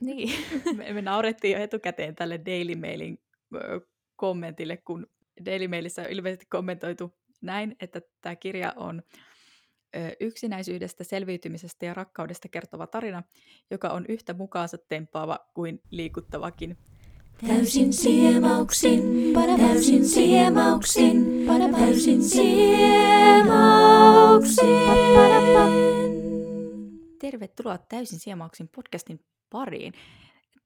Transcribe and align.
Niin. 0.00 0.30
me, 0.76 0.92
me 0.92 1.02
naurettiin 1.02 1.52
jo 1.52 1.64
etukäteen 1.64 2.14
tälle 2.14 2.40
Daily 2.46 2.74
Mailin 2.74 3.18
kommentille, 4.16 4.76
kun 4.76 5.06
Daily 5.44 5.68
Mailissa 5.68 6.02
on 6.02 6.10
ilmeisesti 6.10 6.46
kommentoitu 6.48 7.14
näin, 7.42 7.76
että 7.80 8.00
tämä 8.20 8.36
kirja 8.36 8.72
on 8.76 9.02
yksinäisyydestä, 10.20 11.04
selviytymisestä 11.04 11.86
ja 11.86 11.94
rakkaudesta 11.94 12.48
kertova 12.48 12.86
tarina, 12.86 13.22
joka 13.70 13.88
on 13.88 14.04
yhtä 14.08 14.34
mukaansa 14.34 14.78
tempaava 14.78 15.38
kuin 15.54 15.82
liikuttavakin. 15.90 16.76
Täysin 17.46 17.92
siemauksin, 17.92 19.02
täysin 19.58 20.04
siemauksin, 20.04 21.46
täysin 21.72 22.22
siemauksin. 22.22 23.46
Tervetuloa 27.20 27.78
Täysin 27.78 28.18
siemauksin 28.18 28.68
podcastin 28.68 29.20
pariin. 29.50 29.92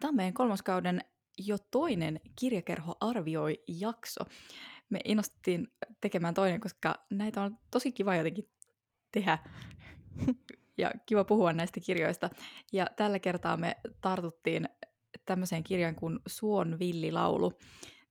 Tämä 0.01 0.13
meidän 0.13 0.35
kolmoskauden 0.35 1.01
jo 1.47 1.57
toinen 1.71 2.21
kirjakerho 2.37 2.97
arvioi 3.01 3.63
jakso. 3.69 4.25
Me 4.91 5.01
innostuttiin 5.05 5.69
tekemään 6.01 6.35
toinen, 6.35 6.61
koska 6.61 6.95
näitä 7.11 7.43
on 7.43 7.59
tosi 7.71 7.93
kiva 7.93 8.17
jotenkin 8.17 8.51
tehdä 9.13 9.39
ja 10.79 10.91
kiva 11.07 11.25
puhua 11.25 11.53
näistä 11.53 11.81
kirjoista. 11.81 12.31
Ja 12.73 12.87
tällä 12.97 13.19
kertaa 13.19 13.57
me 13.57 13.77
tartuttiin 14.01 14.69
tämmöiseen 15.25 15.65
kirjaan 15.65 15.95
kuin 15.95 16.19
Suon 16.27 16.79
villilaulu. 16.79 17.53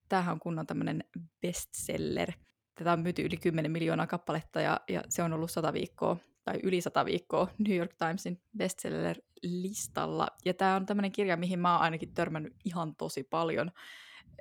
Tämähän 0.09 0.33
on 0.33 0.39
kunnon 0.39 0.67
tämmöinen 0.67 1.03
bestseller. 1.41 2.31
Tätä 2.75 2.93
on 2.93 2.99
myyty 2.99 3.21
yli 3.21 3.37
10 3.37 3.71
miljoonaa 3.71 4.07
kappaletta 4.07 4.61
ja, 4.61 4.79
ja 4.89 5.03
se 5.09 5.23
on 5.23 5.33
ollut 5.33 5.51
100 5.51 5.73
viikkoa 5.73 6.17
tai 6.49 6.59
yli 6.63 6.81
100 6.81 7.05
viikkoa 7.05 7.47
New 7.57 7.77
York 7.77 7.93
Timesin 7.97 8.41
bestseller-listalla. 8.57 10.27
Ja 10.45 10.53
tämä 10.53 10.75
on 10.75 10.85
tämmöinen 10.85 11.11
kirja, 11.11 11.37
mihin 11.37 11.59
mä 11.59 11.73
oon 11.73 11.81
ainakin 11.81 12.13
törmännyt 12.13 12.55
ihan 12.65 12.95
tosi 12.95 13.23
paljon. 13.23 13.71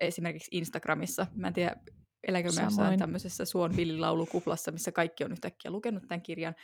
Esimerkiksi 0.00 0.48
Instagramissa. 0.52 1.26
Mä 1.34 1.46
en 1.46 1.54
tiedä, 1.54 1.76
eläkö 2.22 2.48
mä 2.56 2.62
jossain 2.62 2.98
tämmöisessä 2.98 3.44
Suon 3.44 3.76
villilaulukuplassa, 3.76 4.72
missä 4.72 4.92
kaikki 4.92 5.24
on 5.24 5.32
yhtäkkiä 5.32 5.70
lukenut 5.70 6.08
tämän 6.08 6.22
kirjan. 6.22 6.54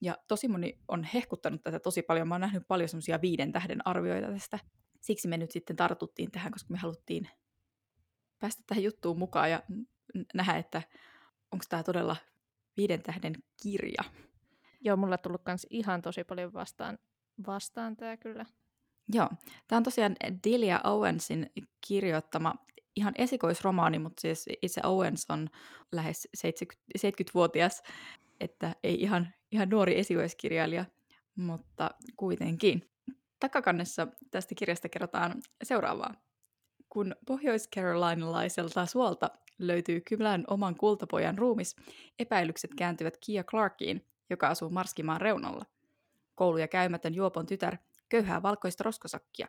Ja 0.00 0.18
tosi 0.28 0.48
moni 0.48 0.78
on 0.88 1.04
hehkuttanut 1.04 1.62
tätä 1.62 1.80
tosi 1.80 2.02
paljon. 2.02 2.28
Mä 2.28 2.34
oon 2.34 2.40
nähnyt 2.40 2.68
paljon 2.68 2.88
semmoisia 2.88 3.20
viiden 3.20 3.52
tähden 3.52 3.86
arvioita 3.86 4.32
tästä. 4.32 4.58
Siksi 5.00 5.28
me 5.28 5.36
nyt 5.36 5.50
sitten 5.50 5.76
tartuttiin 5.76 6.30
tähän, 6.30 6.52
koska 6.52 6.72
me 6.72 6.78
haluttiin 6.78 7.28
päästä 8.38 8.62
tähän 8.66 8.84
juttuun 8.84 9.18
mukaan 9.18 9.50
ja 9.50 9.62
nähdä, 10.34 10.56
että 10.56 10.82
onko 11.52 11.64
tämä 11.68 11.82
todella 11.82 12.16
viiden 12.76 13.02
tähden 13.02 13.34
kirja. 13.62 14.04
Joo, 14.80 14.96
mulla 14.96 15.14
on 15.14 15.18
tullut 15.22 15.42
myös 15.46 15.66
ihan 15.70 16.02
tosi 16.02 16.24
paljon 16.24 16.52
vastaan, 16.52 16.98
vastaan 17.46 17.96
tämä 17.96 18.16
kyllä. 18.16 18.46
Joo, 19.12 19.28
tämä 19.68 19.76
on 19.76 19.82
tosiaan 19.82 20.16
Delia 20.44 20.80
Owensin 20.84 21.50
kirjoittama 21.86 22.54
ihan 22.96 23.14
esikoisromaani, 23.18 23.98
mutta 23.98 24.20
siis 24.20 24.46
itse 24.62 24.80
Owens 24.84 25.26
on 25.30 25.48
lähes 25.92 26.28
70, 26.34 26.84
70-vuotias, 26.98 27.82
että 28.40 28.74
ei 28.82 29.02
ihan, 29.02 29.34
ihan 29.52 29.68
nuori 29.68 29.98
esikoiskirjailija, 29.98 30.84
mutta 31.36 31.90
kuitenkin. 32.16 32.90
Takakannessa 33.40 34.06
tästä 34.30 34.54
kirjasta 34.54 34.88
kerrotaan 34.88 35.34
seuraavaa. 35.62 36.14
Kun 36.88 37.16
pohjois-carolinalaiselta 37.26 38.86
suolta 38.86 39.30
löytyy 39.58 40.00
kylän 40.00 40.44
oman 40.48 40.74
kultapojan 40.74 41.38
ruumis, 41.38 41.76
epäilykset 42.18 42.70
kääntyvät 42.78 43.18
Kia 43.26 43.44
Clarkiin, 43.44 44.06
joka 44.30 44.48
asuu 44.48 44.70
Marskimaan 44.70 45.20
reunalla. 45.20 45.64
Kouluja 46.34 46.68
käymätön 46.68 47.14
juopon 47.14 47.46
tytär, 47.46 47.76
köyhää 48.08 48.42
valkoista 48.42 48.84
roskosakkia 48.84 49.48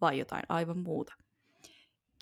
vai 0.00 0.18
jotain 0.18 0.42
aivan 0.48 0.78
muuta. 0.78 1.14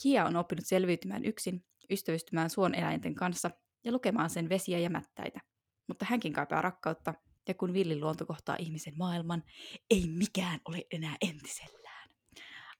Kia 0.02 0.24
on 0.24 0.36
oppinut 0.36 0.66
selviytymään 0.66 1.24
yksin, 1.24 1.64
ystävystymään 1.90 2.50
suon 2.50 2.74
eläinten 2.74 3.14
kanssa 3.14 3.50
ja 3.84 3.92
lukemaan 3.92 4.30
sen 4.30 4.48
vesiä 4.48 4.78
ja 4.78 4.90
mättäitä. 4.90 5.40
Mutta 5.86 6.06
hänkin 6.08 6.32
kaipaa 6.32 6.62
rakkautta, 6.62 7.14
ja 7.48 7.54
kun 7.54 7.72
villiluonto 7.72 8.26
kohtaa 8.26 8.56
ihmisen 8.58 8.94
maailman, 8.96 9.42
ei 9.90 10.06
mikään 10.08 10.60
ole 10.64 10.86
enää 10.90 11.16
entisellään. 11.20 12.08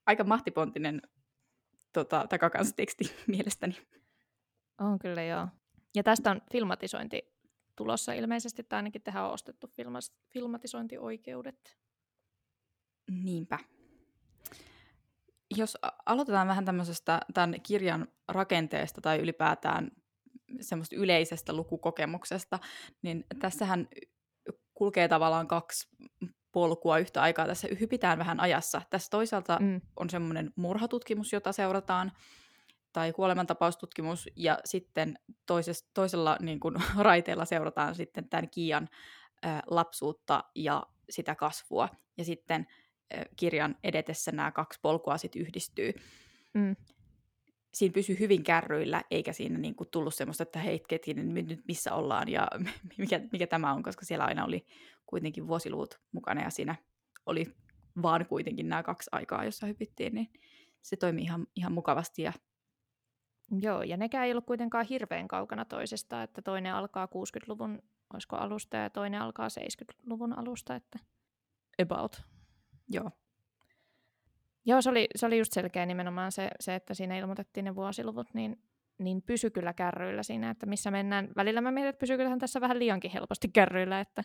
Aika 0.07 0.25
mahtipontinen 0.25 1.03
tota, 1.93 2.27
takakansiteksti 2.29 3.05
mielestäni. 3.27 3.77
On 4.81 4.99
kyllä 4.99 5.23
joo. 5.23 5.49
Ja 5.95 6.03
tästä 6.03 6.31
on 6.31 6.41
filmatisointi 6.53 7.36
tulossa 7.77 8.13
ilmeisesti, 8.13 8.65
tai 8.65 8.77
ainakin 8.77 9.03
tähän 9.03 9.25
on 9.25 9.33
ostettu 9.33 9.67
filmas, 9.67 10.13
filmatisointioikeudet. 10.33 11.79
Niinpä. 13.11 13.59
Jos 15.57 15.79
aloitetaan 16.07 16.49
vähän 16.49 16.65
tämmöisestä 16.65 17.21
tämän 17.35 17.55
kirjan 17.63 18.09
rakenteesta 18.29 19.01
tai 19.01 19.19
ylipäätään 19.19 19.91
semmoista 20.61 20.97
yleisestä 20.97 21.53
lukukokemuksesta, 21.53 22.59
niin 23.03 23.25
tässähän 23.39 23.89
kulkee 24.75 25.09
tavallaan 25.09 25.49
kaksi 25.49 25.89
polkua 26.53 26.99
yhtä 26.99 27.23
aikaa. 27.23 27.47
Tässä 27.47 27.69
hypitään 27.81 28.19
vähän 28.19 28.41
ajassa. 28.41 28.83
Tässä 28.91 29.11
toisaalta 29.11 29.59
mm. 29.61 29.81
on 29.97 30.11
semmoinen 30.11 30.53
murhatutkimus, 30.57 31.33
jota 31.33 31.53
seurataan, 31.53 32.13
tai 32.97 33.13
kuolemantapaustutkimus, 33.13 34.29
ja 34.37 34.59
sitten 34.65 35.19
toises, 35.47 35.91
toisella 35.95 36.37
niin 36.41 36.61
kuin, 36.61 36.75
raiteella 36.99 37.45
seurataan 37.45 37.95
sitten 37.95 38.29
tämän 38.29 38.51
Kiian 38.51 38.89
ä, 39.47 39.63
lapsuutta 39.67 40.45
ja 40.55 40.87
sitä 41.11 41.35
kasvua, 41.35 41.89
ja 42.19 42.25
sitten 42.25 42.67
ä, 43.15 43.25
kirjan 43.37 43.77
edetessä 43.85 44.33
nämä 44.33 44.53
kaksi 44.53 44.79
polkua 44.83 45.19
sitten 45.19 45.43
yhdistyy. 45.43 45.93
Mm. 46.55 46.77
Siinä 47.75 47.93
pysyy 47.93 48.17
hyvin 48.21 48.43
kärryillä, 48.43 49.03
eikä 49.11 49.33
siinä 49.33 49.59
niin 49.59 49.75
kuin, 49.75 49.89
tullut 49.91 50.15
semmoista, 50.15 50.43
että 50.43 50.59
hei, 50.59 50.83
hetkinen, 50.93 51.35
nyt 51.35 51.63
missä 51.69 51.95
ollaan 51.95 52.29
ja 52.29 52.49
mikä, 52.99 53.21
mikä 53.33 53.47
tämä 53.47 53.73
on, 53.73 53.83
koska 53.83 54.05
siellä 54.05 54.25
aina 54.25 54.45
oli 54.45 54.67
kuitenkin 55.07 55.49
vuosiluvut 55.49 56.01
mukana, 56.13 56.43
ja 56.43 56.51
siinä 56.51 56.75
oli 57.27 57.47
vaan 58.03 58.27
kuitenkin 58.27 58.69
nämä 58.69 58.83
kaksi 58.83 59.11
aikaa, 59.13 59.45
jossa 59.45 59.67
hypittiin, 59.67 60.15
niin 60.15 60.31
se 60.83 60.97
toimi 60.97 61.23
ihan, 61.23 61.47
ihan 61.57 61.73
mukavasti 61.73 62.23
ja 62.23 62.33
Joo, 63.51 63.83
ja 63.83 63.97
nekään 63.97 64.27
ei 64.27 64.33
ollut 64.33 64.47
kuitenkaan 64.47 64.87
hirveän 64.87 65.29
kaukana 65.29 65.65
toisesta, 65.65 66.23
että 66.23 66.43
toinen 66.43 66.75
alkaa 66.75 67.07
60-luvun, 67.07 67.83
olisiko 68.13 68.37
alusta, 68.37 68.77
ja 68.77 68.91
toinen 68.91 69.21
alkaa 69.21 69.49
70-luvun 69.49 70.39
alusta, 70.39 70.75
että 70.75 70.99
about. 71.83 72.23
Joo. 72.89 73.11
Joo, 74.65 74.83
se 74.83 74.91
oli, 74.91 75.09
se 75.17 75.27
oli 75.27 75.39
just 75.39 75.53
selkeä 75.53 75.87
nimenomaan 75.87 76.33
se, 76.33 76.49
se, 76.61 76.75
että 76.75 76.95
siinä 76.95 77.19
ilmoitettiin 77.19 77.65
ne 77.65 77.75
vuosiluvut, 77.75 78.35
niin, 78.35 78.63
niin 78.99 79.23
pysy 79.23 79.51
kyllä 79.51 79.73
kärryillä 79.73 80.23
siinä, 80.23 80.51
että 80.51 80.67
missä 80.67 80.91
mennään. 80.91 81.29
Välillä 81.37 81.61
mä 81.61 81.71
mietin, 81.71 81.89
että 81.89 82.01
pysy 82.01 82.17
kyllähän 82.17 82.39
tässä 82.39 82.61
vähän 82.61 82.79
liiankin 82.79 83.11
helposti 83.11 83.49
kärryillä, 83.49 84.01
että 84.01 84.25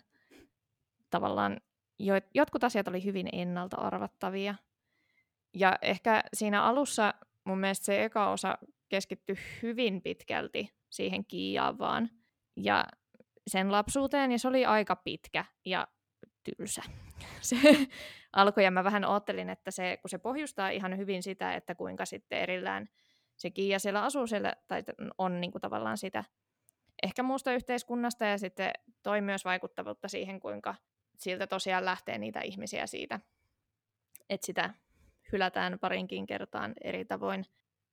tavallaan 1.10 1.62
jo, 2.00 2.14
jotkut 2.34 2.64
asiat 2.64 2.88
oli 2.88 3.04
hyvin 3.04 3.30
ennalta 3.34 3.78
arvattavia. 3.78 4.56
Ja 5.54 5.78
ehkä 5.82 6.24
siinä 6.34 6.64
alussa 6.64 7.14
mun 7.44 7.58
mielestä 7.58 7.86
se 7.86 8.04
eka 8.04 8.32
osa 8.32 8.58
keskittyi 8.92 9.36
hyvin 9.62 10.02
pitkälti 10.02 10.74
siihen 10.90 11.26
Kiiaan 11.26 11.80
vaan 11.80 12.10
ja 12.56 12.86
sen 13.48 13.72
lapsuuteen, 13.72 14.32
ja 14.32 14.40
se 14.40 14.48
oli 14.48 14.66
aika 14.66 14.96
pitkä 14.96 15.46
ja 15.66 15.88
tylsä. 16.44 16.82
Se 17.42 17.58
alkoi, 18.34 18.64
ja 18.64 18.72
mä 18.72 18.84
vähän 18.84 19.06
ajattelin, 19.06 19.50
että 19.50 19.72
se, 19.72 19.98
kun 20.02 20.10
se 20.10 20.18
pohjustaa 20.18 20.70
ihan 20.70 20.98
hyvin 20.98 21.24
sitä, 21.24 21.54
että 21.54 21.76
kuinka 21.76 22.06
sitten 22.06 22.40
erillään 22.40 22.90
se 23.38 23.50
Kiia 23.50 23.80
siellä 23.80 24.04
asuu 24.04 24.28
siellä, 24.28 24.56
tai 24.68 24.84
on 25.18 25.42
niin 25.42 25.52
kuin 25.52 25.62
tavallaan 25.62 25.98
sitä 25.98 26.24
ehkä 27.04 27.24
muusta 27.24 27.54
yhteiskunnasta, 27.54 28.26
ja 28.26 28.38
sitten 28.38 28.72
toi 29.04 29.22
myös 29.22 29.46
vaikuttavuutta 29.46 30.08
siihen, 30.08 30.40
kuinka 30.40 30.76
siltä 31.18 31.48
tosiaan 31.48 31.86
lähtee 31.86 32.18
niitä 32.18 32.42
ihmisiä 32.42 32.88
siitä, 32.88 33.20
että 34.30 34.46
sitä 34.46 34.74
hylätään 35.32 35.80
parinkin 35.80 36.26
kertaan 36.26 36.74
eri 36.84 37.06
tavoin. 37.06 37.46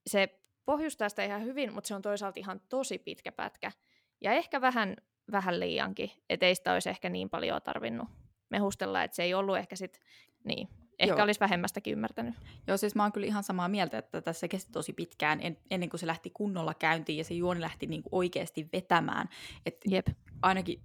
Se 0.06 0.41
pohjustaa 0.69 1.09
sitä 1.09 1.25
ihan 1.25 1.44
hyvin, 1.44 1.73
mutta 1.75 1.88
se 1.88 1.94
on 1.94 2.03
toisaalta 2.03 2.41
ihan 2.41 2.61
tosi 2.69 2.99
pitkä 2.99 3.32
pätkä. 3.32 3.73
Ja 4.20 4.32
ehkä 4.32 4.61
vähän, 4.61 4.97
vähän 5.32 5.61
liiankin, 5.61 6.11
ettei 6.29 6.55
sitä 6.55 6.73
olisi 6.73 6.91
ehkä 6.91 7.09
niin 7.09 7.31
paljon 7.31 7.62
tarvinnut 7.62 8.09
mehustella, 8.50 9.03
että 9.03 9.15
se 9.15 9.23
ei 9.23 9.35
ollut 9.35 9.56
ehkä 9.56 9.76
sit, 9.76 10.00
niin, 10.44 10.69
ehkä 10.99 11.17
Joo. 11.17 11.25
olisi 11.25 11.41
vähemmästäkin 11.41 11.93
ymmärtänyt. 11.93 12.35
Joo, 12.67 12.76
siis 12.76 12.94
mä 12.94 13.03
oon 13.03 13.12
kyllä 13.12 13.26
ihan 13.26 13.43
samaa 13.43 13.69
mieltä, 13.69 13.99
että 13.99 14.20
tässä 14.20 14.49
kesti 14.49 14.73
tosi 14.73 14.93
pitkään 14.93 15.41
en, 15.43 15.59
ennen 15.70 15.88
kuin 15.88 16.00
se 16.00 16.06
lähti 16.06 16.31
kunnolla 16.31 16.75
käyntiin 16.75 17.19
ja 17.19 17.25
se 17.25 17.35
juoni 17.35 17.61
lähti 17.61 17.87
niin 17.87 18.03
kuin 18.03 18.15
oikeasti 18.15 18.69
vetämään. 18.73 19.29
Et 19.67 19.76
Jep. 19.91 20.06
Ainakin, 20.43 20.82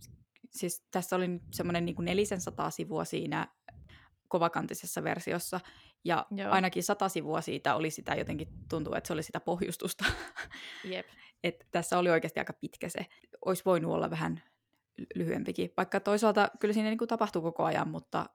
siis 0.52 0.88
tässä 0.92 1.16
oli 1.16 1.28
semmoinen 1.52 1.86
niin 1.86 1.96
nelisen 2.00 2.42
sataa 2.42 2.70
sivua 2.70 3.06
siinä 3.06 3.48
kovakantisessa 4.28 5.04
versiossa, 5.04 5.60
ja 6.06 6.26
Joo. 6.32 6.52
ainakin 6.52 6.84
sata 6.84 7.10
sivua 7.10 7.42
siitä 7.42 7.76
oli 7.76 7.90
sitä 7.92 8.16
jotenkin, 8.16 8.48
tuntuu, 8.70 8.94
että 8.94 9.08
se 9.08 9.14
oli 9.14 9.24
sitä 9.24 9.40
pohjustusta. 9.40 10.06
Jep. 10.84 11.08
Et 11.44 11.68
tässä 11.72 11.98
oli 12.00 12.10
oikeasti 12.10 12.40
aika 12.40 12.54
pitkä 12.54 12.90
se. 12.90 13.06
Olisi 13.46 13.66
voinut 13.66 13.92
olla 13.94 14.10
vähän 14.10 14.44
lyhyempikin, 15.16 15.74
vaikka 15.78 16.00
toisaalta 16.00 16.50
kyllä 16.60 16.74
siinä 16.74 16.90
niin 16.90 16.98
tapahtuu 17.08 17.42
koko 17.42 17.64
ajan, 17.64 17.88
mutta 17.88 18.26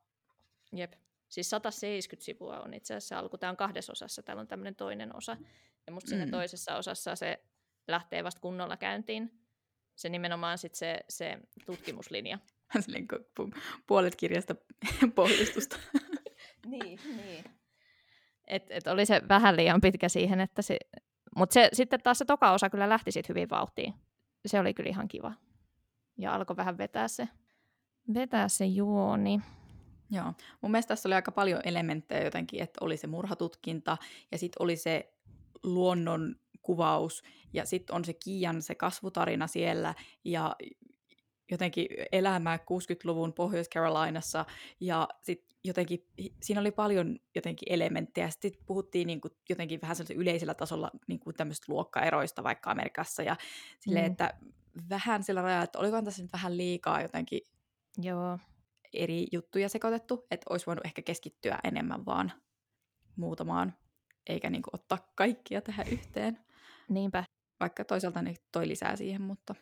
Jep. 0.73 0.93
Siis 1.29 1.51
170 1.51 2.25
sivua 2.25 2.61
on 2.61 2.75
itse 2.75 2.95
asiassa 2.95 3.19
alku. 3.19 3.39
Tämä 3.39 3.51
on 3.51 3.57
kahdessa 3.57 3.93
osassa, 3.93 4.23
täällä 4.23 4.41
on 4.41 4.49
tämmöinen 4.49 4.75
toinen 4.75 5.17
osa. 5.17 5.37
Ja 5.87 5.93
musta 5.93 6.09
siinä 6.09 6.25
Mm. 6.25 6.31
toisessa 6.31 6.77
osassa 6.77 7.17
se 7.17 7.43
lähtee 7.89 8.25
vasta 8.25 8.41
kunnolla 8.41 8.77
käyntiin. 8.77 9.41
Se 9.97 10.09
nimenomaan 10.09 10.59
sit 10.59 10.75
se, 10.75 11.01
se 11.09 11.39
tutkimuslinja. 11.67 12.39
Silleen, 12.81 13.09
pu- 13.41 13.61
puolet 13.87 14.17
kirjasta 14.17 14.55
pohjustusta. 15.15 15.77
Niin, 16.67 17.01
niin. 17.17 17.45
Et, 18.49 18.67
et 18.71 18.87
oli 18.87 19.07
se 19.07 19.23
vähän 19.29 19.57
liian 19.57 19.81
pitkä 19.81 20.09
siihen, 20.09 20.41
että 20.41 20.63
se... 20.63 20.79
Mutta 21.37 21.55
se, 21.55 21.69
sitten 21.73 22.01
taas 22.03 22.19
se 22.19 22.25
toka 22.25 22.53
osa 22.53 22.71
kyllä 22.71 22.89
lähti 22.89 23.13
sit 23.13 23.29
hyvin 23.29 23.51
vauhtiin. 23.51 23.95
Se 24.47 24.61
oli 24.61 24.75
kyllä 24.75 24.91
ihan 24.91 25.09
kiva. 25.09 25.33
Ja 26.19 26.35
alkoi 26.35 26.57
vähän 26.57 26.79
vetää 26.79 27.09
se, 27.09 27.29
vetää 28.15 28.49
se 28.49 28.67
juoni. 28.67 29.41
Joo. 30.11 30.33
Mun 30.61 30.71
mielestä 30.71 30.89
tässä 30.89 31.09
oli 31.09 31.15
aika 31.15 31.33
paljon 31.33 31.61
elementtejä 31.65 32.25
jotenkin, 32.25 32.63
että 32.63 32.85
oli 32.85 32.97
se 32.97 33.07
murhatutkinta 33.07 33.97
ja 34.33 34.39
sitten 34.39 34.63
oli 34.63 34.77
se 34.77 35.13
luonnon 35.63 36.37
kuvaus 36.63 37.23
ja 37.53 37.67
sitten 37.67 37.97
on 37.97 38.05
se 38.05 38.13
Kiian 38.13 38.63
se 38.63 38.75
kasvutarina 38.75 39.47
siellä 39.47 39.95
ja 40.25 40.57
jotenkin 41.51 41.89
elämää 42.13 42.57
60-luvun 42.57 43.33
Pohjois-Carolinassa 43.33 44.45
ja 44.81 45.09
sitten 45.23 45.57
jotenkin 45.65 46.07
siinä 46.43 46.61
oli 46.61 46.71
paljon 46.71 47.19
jotenkin 47.35 47.73
elementtejä. 47.73 48.31
Sitten 48.31 48.53
puhuttiin 48.67 49.07
niin 49.07 49.21
kuin 49.21 49.33
jotenkin 49.49 49.81
vähän 49.81 49.97
yleisellä 50.15 50.55
tasolla 50.55 50.91
niin 51.07 51.21
kuin 51.21 51.37
tämmöistä 51.37 51.73
luokkaeroista 51.73 52.43
vaikka 52.43 52.71
Amerikassa 52.71 53.23
ja 53.23 53.37
silleen, 53.81 54.05
Mm. 54.07 54.11
että 54.11 54.35
vähän 54.91 55.23
sillä 55.23 55.43
rajalla, 55.43 55.65
että 55.65 55.79
olikohan 55.79 56.05
tässä 56.05 56.23
nyt 56.23 56.33
vähän 56.33 56.57
liikaa 56.57 57.03
jotenkin 57.03 57.41
Joo. 57.99 58.39
eri 58.93 59.27
juttuja 59.33 59.69
sekoitettu, 59.69 60.27
että 60.31 60.47
olisi 60.51 60.67
voinut 60.67 60.87
ehkä 60.87 61.03
keskittyä 61.03 61.59
enemmän 61.65 62.07
vaan 62.07 62.33
muutamaan, 63.17 63.75
eikä 64.27 64.51
niin 64.51 64.63
kuin 64.63 64.75
ottaa 64.75 64.99
kaikkia 65.15 65.61
tähän 65.61 65.89
yhteen. 65.89 66.39
Niinpä. 66.89 67.25
Vaikka 67.61 67.85
toisaalta 67.85 68.23
niin 68.23 68.37
toi 68.53 68.69
lisää 68.69 68.97
siihen, 68.97 69.23
mutta 69.23 69.55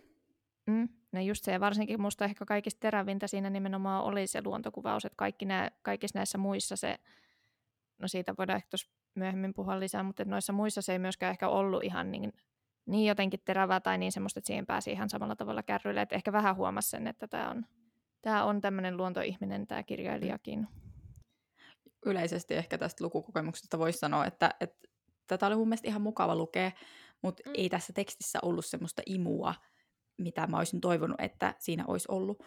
Mm, 0.66 0.88
no 1.12 1.20
just 1.20 1.44
se, 1.44 1.52
ja 1.52 1.60
varsinkin 1.60 2.00
musta 2.00 2.24
ehkä 2.24 2.44
kaikista 2.44 2.80
terävintä 2.80 3.26
siinä 3.26 3.50
nimenomaan 3.50 4.04
oli 4.04 4.26
se 4.26 4.42
luontokuvaus, 4.44 5.04
että 5.04 5.16
kaikki 5.16 5.44
nää, 5.44 5.70
kaikissa 5.82 6.18
näissä 6.18 6.38
muissa 6.38 6.76
se, 6.76 6.98
no 7.98 8.08
siitä 8.08 8.34
voidaan 8.38 8.56
ehkä 8.56 8.76
myöhemmin 9.14 9.54
puhua 9.54 9.80
lisää, 9.80 10.02
mutta 10.02 10.24
noissa 10.24 10.52
muissa 10.52 10.82
se 10.82 10.92
ei 10.92 10.98
myöskään 10.98 11.30
ehkä 11.30 11.48
ollut 11.48 11.84
ihan 11.84 12.10
niin, 12.10 12.32
niin 12.86 13.08
jotenkin 13.08 13.40
terävää 13.44 13.80
tai 13.80 13.98
niin 13.98 14.12
semmoista, 14.12 14.38
että 14.38 14.46
siihen 14.46 14.66
pääsi 14.66 14.92
ihan 14.92 15.10
samalla 15.10 15.36
tavalla 15.36 15.62
kärryille, 15.62 16.00
että 16.02 16.14
ehkä 16.14 16.32
vähän 16.32 16.56
huomasi 16.56 16.90
sen, 16.90 17.06
että 17.06 17.28
tämä 17.28 17.50
on, 17.50 17.66
tää 18.22 18.44
on 18.44 18.60
tämmöinen 18.60 18.96
luontoihminen 18.96 19.66
tämä 19.66 19.82
kirjailijakin. 19.82 20.68
yleisesti 22.06 22.54
ehkä 22.54 22.78
tästä 22.78 23.04
lukukokemuksesta 23.04 23.78
voisi 23.78 23.98
sanoa, 23.98 24.26
että, 24.26 24.50
että 24.60 24.88
tätä 25.26 25.46
oli 25.46 25.56
mun 25.56 25.68
mielestä 25.68 25.88
ihan 25.88 26.02
mukava 26.02 26.36
lukea, 26.36 26.70
mutta 27.22 27.42
mm. 27.46 27.52
ei 27.56 27.68
tässä 27.68 27.92
tekstissä 27.92 28.38
ollut 28.42 28.66
semmoista 28.66 29.02
imua, 29.06 29.54
mitä 30.18 30.46
mä 30.46 30.58
olisin 30.58 30.80
toivonut, 30.80 31.20
että 31.20 31.54
siinä 31.58 31.84
olisi 31.86 32.08
ollut. 32.10 32.42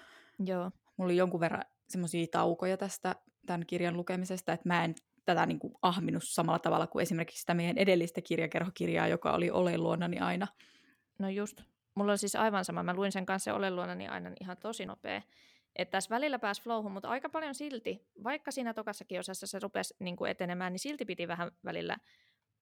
Joo, 0.45 0.71
Mulla 0.97 1.07
oli 1.07 1.17
jonkun 1.17 1.39
verran 1.39 1.63
semmoisia 1.89 2.27
taukoja 2.31 2.77
tästä 2.77 3.15
tämän 3.45 3.65
kirjan 3.65 3.97
lukemisesta, 3.97 4.53
että 4.53 4.67
mä 4.67 4.83
en 4.83 4.95
tätä 5.25 5.45
niin 5.45 5.59
kuin 5.59 5.73
ahminut 5.81 6.23
samalla 6.25 6.59
tavalla 6.59 6.87
kuin 6.87 7.03
esimerkiksi 7.03 7.39
sitä 7.39 7.53
meidän 7.53 7.77
edellistä 7.77 8.21
kirjakerhokirjaa, 8.21 9.07
joka 9.07 9.33
oli 9.33 9.51
Ole 9.51 9.77
luonani 9.77 10.19
aina. 10.19 10.47
No 11.19 11.29
just. 11.29 11.61
Mulla 11.95 12.11
on 12.11 12.17
siis 12.17 12.35
aivan 12.35 12.65
sama. 12.65 12.83
Mä 12.83 12.93
luin 12.93 13.11
sen 13.11 13.25
kanssa 13.25 13.53
Olen 13.53 13.75
luonani 13.75 14.07
aina 14.07 14.31
ihan 14.41 14.57
tosi 14.57 14.85
nopea. 14.85 15.21
Että 15.75 15.91
tässä 15.91 16.09
välillä 16.09 16.39
pääsi 16.39 16.61
flowhun, 16.61 16.91
mutta 16.91 17.09
aika 17.09 17.29
paljon 17.29 17.55
silti, 17.55 18.07
vaikka 18.23 18.51
siinä 18.51 18.73
tokassakin 18.73 19.19
osassa 19.19 19.47
se 19.47 19.59
rupesi 19.59 19.95
niin 19.99 20.15
kuin 20.15 20.31
etenemään, 20.31 20.73
niin 20.73 20.79
silti 20.79 21.05
piti 21.05 21.27
vähän 21.27 21.51
välillä 21.65 21.97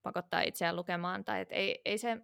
pakottaa 0.03 0.42
itseään 0.42 0.75
lukemaan. 0.75 1.25
Tai 1.25 1.42
et 1.42 1.51
ei, 1.51 1.81
ei, 1.86 1.98
se, 1.98 2.18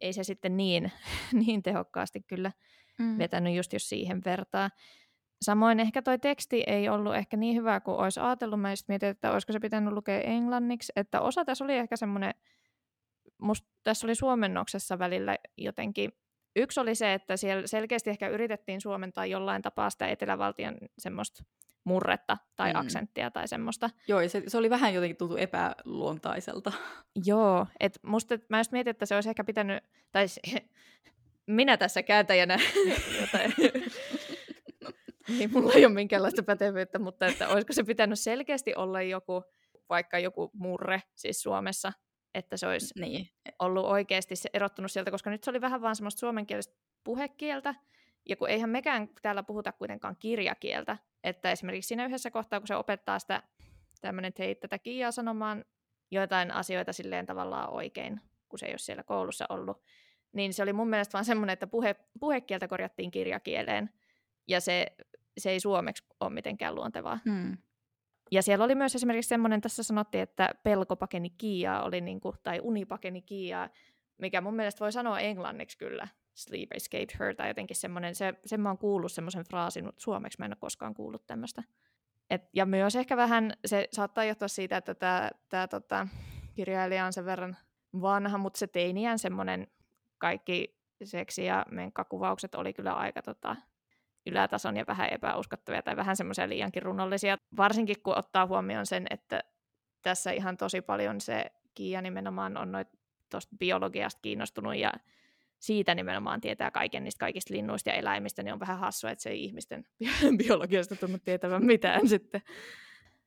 ei 0.00 0.12
se 0.12 0.24
sitten 0.24 0.56
niin, 0.56 0.92
niin 1.46 1.62
tehokkaasti 1.62 2.20
kyllä 2.20 2.52
Mm. 2.98 3.18
vetänyt 3.18 3.56
just 3.56 3.72
jos 3.72 3.88
siihen 3.88 4.20
vertaa. 4.24 4.70
Samoin 5.42 5.80
ehkä 5.80 6.02
toi 6.02 6.18
teksti 6.18 6.64
ei 6.66 6.88
ollut 6.88 7.14
ehkä 7.14 7.36
niin 7.36 7.56
hyvä 7.56 7.80
kuin 7.80 7.96
olisi 7.96 8.20
ajatellut. 8.20 8.60
Mä 8.60 8.72
just 8.72 8.88
mietin, 8.88 9.08
että 9.08 9.32
olisiko 9.32 9.52
se 9.52 9.60
pitänyt 9.60 9.92
lukea 9.92 10.20
englanniksi. 10.20 10.92
Että 10.96 11.20
osa 11.20 11.44
tässä 11.44 11.64
oli 11.64 11.74
ehkä 11.74 11.96
semmoinen, 11.96 12.34
musta 13.38 13.68
tässä 13.82 14.06
oli 14.06 14.14
suomennoksessa 14.14 14.98
välillä 14.98 15.38
jotenkin, 15.56 16.12
yksi 16.56 16.80
oli 16.80 16.94
se, 16.94 17.14
että 17.14 17.36
siellä 17.36 17.66
selkeästi 17.66 18.10
ehkä 18.10 18.28
yritettiin 18.28 18.80
suomentaa 18.80 19.26
jollain 19.26 19.62
tapaa 19.62 19.90
sitä 19.90 20.08
etelävaltion 20.08 20.76
semmoista 20.98 21.44
murretta 21.84 22.36
tai 22.56 22.72
Mm. 22.72 22.80
aksenttia 22.80 23.30
tai 23.30 23.48
semmoista. 23.48 23.90
Joo, 24.08 24.20
ja 24.20 24.28
se, 24.28 24.42
se 24.46 24.58
oli 24.58 24.70
vähän 24.70 24.94
jotenkin 24.94 25.16
tuntu 25.16 25.36
epäluontaiselta. 25.36 26.72
Joo, 27.26 27.66
että 27.80 28.00
musta 28.02 28.38
mä 28.48 28.58
just 28.60 28.72
mietin, 28.72 28.90
että 28.90 29.06
se 29.06 29.14
olisi 29.14 29.28
ehkä 29.28 29.44
pitänyt, 29.44 29.84
tai 30.12 30.26
minä 31.46 31.76
tässä 31.76 32.02
kääntäjänä, 32.02 32.58
jota, 33.20 33.38
niin 35.28 35.50
mulla 35.52 35.72
ei 35.72 35.86
ole 35.86 35.94
minkäänlaista 35.94 36.42
pätevyyttä, 36.42 36.98
mutta 36.98 37.26
että 37.26 37.48
olisiko 37.48 37.72
se 37.72 37.84
pitänyt 37.84 38.18
selkeästi 38.18 38.74
olla 38.74 39.02
joku, 39.02 39.44
vaikka 39.88 40.18
joku 40.18 40.50
murre 40.52 41.02
siis 41.14 41.42
Suomessa, 41.42 41.92
että 42.34 42.56
se 42.56 42.66
olisi 42.66 43.00
Niin. 43.00 43.28
ollut 43.58 43.84
oikeasti 43.84 44.36
se 44.36 44.50
erottunut 44.52 44.90
sieltä, 44.92 45.10
koska 45.10 45.30
nyt 45.30 45.44
se 45.44 45.50
oli 45.50 45.60
vähän 45.60 45.80
vaan 45.82 45.96
semmoista 45.96 46.18
suomenkielistä 46.18 46.74
puhekieltä, 47.04 47.74
ja 48.28 48.36
kun 48.36 48.50
eihän 48.50 48.70
mekään 48.70 49.08
täällä 49.22 49.42
puhuta 49.42 49.72
kuitenkaan 49.72 50.16
kirjakieltä, 50.18 50.96
että 51.24 51.50
esimerkiksi 51.50 51.88
siinä 51.88 52.06
yhdessä 52.06 52.30
kohtaa, 52.30 52.60
kun 52.60 52.66
se 52.66 52.76
opettaa 52.76 53.18
sitä 53.18 53.42
tämmöinen 54.00 54.32
teit 54.32 54.60
tätä 54.60 54.78
Kiiaa 54.78 55.12
sanomaan 55.12 55.64
joitain 56.10 56.50
asioita 56.50 56.92
silleen 56.92 57.26
tavallaan 57.26 57.70
oikein, 57.70 58.20
kun 58.48 58.58
se 58.58 58.66
ei 58.66 58.72
ole 58.72 58.78
siellä 58.78 59.02
koulussa 59.02 59.46
ollut, 59.48 59.82
niin 60.32 60.54
se 60.54 60.62
oli 60.62 60.72
mun 60.72 60.88
mielestä 60.88 61.12
vaan 61.12 61.24
semmoinen, 61.24 61.52
että 61.52 61.66
puhe, 61.66 61.96
puhekieltä 62.20 62.68
korjattiin 62.68 63.10
kirjakieleen, 63.10 63.90
ja 64.48 64.60
se, 64.60 64.86
se 65.38 65.50
ei 65.50 65.60
suomeksi 65.60 66.04
ole 66.20 66.30
mitenkään 66.30 66.74
luontevaa. 66.74 67.18
Hmm. 67.24 67.56
Ja 68.30 68.42
siellä 68.42 68.64
oli 68.64 68.74
myös 68.74 68.94
esimerkiksi 68.94 69.28
semmoinen, 69.28 69.60
tässä 69.60 69.82
sanottiin, 69.82 70.22
että 70.22 70.54
pelko 70.62 70.96
pakeni 70.96 71.30
Kiiaa, 71.30 71.82
oli 71.82 72.00
niinku, 72.00 72.34
tai 72.42 72.60
uni 72.62 72.84
pakeni 72.84 73.22
Kiiaa, 73.22 73.68
mikä 74.18 74.40
mun 74.40 74.54
mielestä 74.54 74.80
voi 74.80 74.92
sanoa 74.92 75.20
englanniksi 75.20 75.78
kyllä, 75.78 76.08
sleep 76.34 76.72
escaped 76.74 77.18
her, 77.20 77.34
tai 77.34 77.48
jotenkin 77.48 77.76
semmoinen, 77.76 78.14
se, 78.14 78.34
sen 78.46 78.60
mä 78.60 78.68
oon 78.68 78.78
kuullut 78.78 79.12
semmoisen 79.12 79.44
fraasin, 79.44 79.84
mutta 79.84 80.02
suomeksi 80.02 80.38
mä 80.38 80.44
en 80.44 80.50
ole 80.50 80.56
koskaan 80.60 80.94
kuullut 80.94 81.26
tämmöistä. 81.26 81.62
Et, 82.30 82.42
ja 82.52 82.66
myös 82.66 82.96
ehkä 82.96 83.16
vähän, 83.16 83.52
se 83.64 83.88
saattaa 83.92 84.24
johtua 84.24 84.48
siitä, 84.48 84.76
että 84.76 84.94
tämä 84.94 85.30
tää, 85.48 85.68
tota, 85.68 86.08
kirjailija 86.54 87.06
on 87.06 87.12
sen 87.12 87.24
verran 87.24 87.56
vanha, 88.00 88.38
mutta 88.38 88.58
se 88.58 88.66
teiniän 88.66 89.18
semmoinen 89.18 89.66
kaikki 90.18 90.76
seksi- 91.04 91.44
ja 91.44 91.66
menkkakuvaukset 91.70 92.54
oli 92.54 92.72
kyllä 92.72 92.92
aika 92.92 93.22
tota, 93.22 93.56
ylätason 94.26 94.76
ja 94.76 94.84
vähän 94.86 95.08
epäuskottavia 95.12 95.82
tai 95.82 95.96
vähän 95.96 96.16
semmoisia 96.16 96.48
liiankin 96.48 96.82
runollisia, 96.82 97.38
varsinkin 97.56 98.02
kun 98.02 98.18
ottaa 98.18 98.46
huomioon 98.46 98.86
sen, 98.86 99.06
että 99.10 99.44
tässä 100.02 100.30
ihan 100.30 100.56
tosi 100.56 100.80
paljon 100.80 101.20
se 101.20 101.44
Kiia 101.74 102.02
nimenomaan 102.02 102.56
on 102.56 102.72
noit 102.72 102.88
tuosta 103.30 103.56
biologiasta 103.58 104.20
kiinnostunut 104.22 104.76
ja 104.76 104.92
siitä 105.64 105.94
nimenomaan 105.94 106.40
tietää 106.40 106.70
kaiken 106.70 107.04
niistä 107.04 107.20
kaikista 107.20 107.54
linnuista 107.54 107.90
ja 107.90 107.96
eläimistä, 107.96 108.42
niin 108.42 108.52
on 108.52 108.60
vähän 108.60 108.78
hassua, 108.78 109.10
että 109.10 109.22
se 109.22 109.30
ei 109.30 109.44
ihmisten 109.44 109.86
biologiasta 110.44 110.96
tunnu 110.96 111.18
tietävän 111.24 111.64
mitään 111.64 112.08
sitten. 112.08 112.42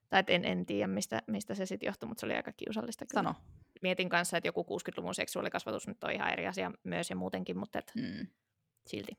Tai 0.10 0.24
en, 0.28 0.46
en 0.46 0.66
tiedä, 0.66 0.88
mistä, 0.88 1.22
mistä 1.28 1.56
se 1.56 1.66
sitten 1.66 1.88
johtui, 1.88 2.08
mutta 2.08 2.20
se 2.20 2.26
oli 2.26 2.36
aika 2.36 2.52
kiusallista. 2.52 3.06
Kyllä. 3.06 3.24
Sano. 3.24 3.36
Mietin 3.82 4.10
kanssa, 4.10 4.38
että 4.38 4.48
joku 4.48 4.64
60-luvun 4.64 5.16
seksuaalikasvatus 5.16 5.88
nyt 5.88 6.04
on 6.04 6.12
ihan 6.12 6.34
eri 6.34 6.48
asia 6.48 6.72
myös 6.84 7.10
ja 7.10 7.16
muutenkin, 7.16 7.58
mutta 7.58 7.80
et 7.80 7.92
Hmm. 7.96 8.28
silti. 8.86 9.18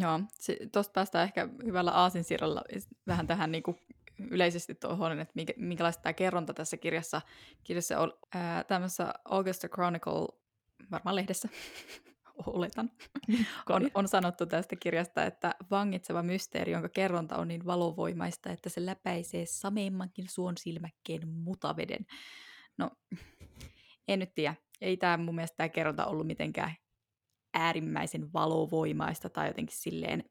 Joo, 0.00 0.20
tuosta 0.72 0.92
päästään 0.92 1.24
ehkä 1.24 1.48
hyvällä 1.64 1.90
aasinsiirrolla 1.90 2.62
vähän 3.06 3.26
tähän 3.26 3.52
niin 3.52 3.62
kuin 3.62 3.76
yleisesti 4.30 4.74
tuohon, 4.74 5.20
että 5.20 5.32
minkä, 5.34 5.52
minkälaista 5.56 6.02
tämä 6.02 6.12
kerronta 6.12 6.54
tässä 6.54 6.76
kirjassa, 6.76 7.20
kirjassa 7.64 7.98
on 7.98 8.12
ää, 8.34 8.64
tämmöisessä 8.64 9.14
Augusta 9.24 9.68
Chronicle, 9.68 10.41
varmaan 10.92 11.16
lehdessä, 11.16 11.48
oletan, 12.46 12.90
on, 13.68 13.90
on 13.94 14.08
sanottu 14.08 14.46
tästä 14.46 14.76
kirjasta, 14.76 15.24
että 15.24 15.54
vangitseva 15.70 16.22
mysteeri, 16.22 16.72
jonka 16.72 16.88
kerronta 16.88 17.36
on 17.36 17.48
niin 17.48 17.66
valovoimaista, 17.66 18.50
että 18.50 18.68
se 18.68 18.86
läpäisee 18.86 19.46
sameimmankin 19.46 20.28
suon 20.28 20.56
silmäkkeen 20.56 21.28
mutaveden. 21.28 22.06
No, 22.78 22.90
en 24.08 24.18
nyt 24.18 24.34
tiedä. 24.34 24.54
Ei 24.80 24.96
tämä 24.96 25.16
mun 25.16 25.34
mielestä 25.34 25.56
tämä 25.56 25.68
kerronta 25.68 26.06
ollut 26.06 26.26
mitenkään 26.26 26.74
äärimmäisen 27.54 28.32
valovoimaista 28.32 29.28
tai 29.28 29.48
jotenkin 29.48 29.76
silleen 29.76 30.24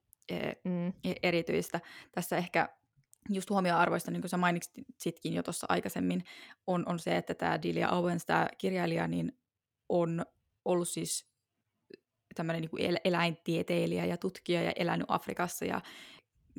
Mm. 0.63 0.87
e- 1.03 1.15
erityistä. 1.23 1.79
Tässä 2.11 2.37
ehkä 2.37 2.69
just 3.29 3.49
huomioarvoista, 3.49 4.11
niin 4.11 4.21
kuin 4.21 4.29
sä 4.29 4.37
mainitsitkin 4.37 5.33
jo 5.33 5.43
tuossa 5.43 5.67
aikaisemmin, 5.69 6.23
on, 6.67 6.83
on 6.87 6.99
se, 6.99 7.17
että 7.17 7.33
tämä 7.33 7.61
Delia 7.61 7.89
Owens, 7.89 8.25
tämä 8.25 8.47
kirjailija, 8.57 9.07
niin 9.07 9.39
on 9.89 10.25
ollut 10.65 10.89
siis 10.89 11.31
tämmöinen 12.35 12.61
niin 12.61 12.89
el- 12.89 12.99
eläintieteilijä 13.03 14.05
ja 14.05 14.17
tutkija 14.17 14.61
ja 14.61 14.71
elänyt 14.75 15.05
Afrikassa 15.07 15.65
ja 15.65 15.81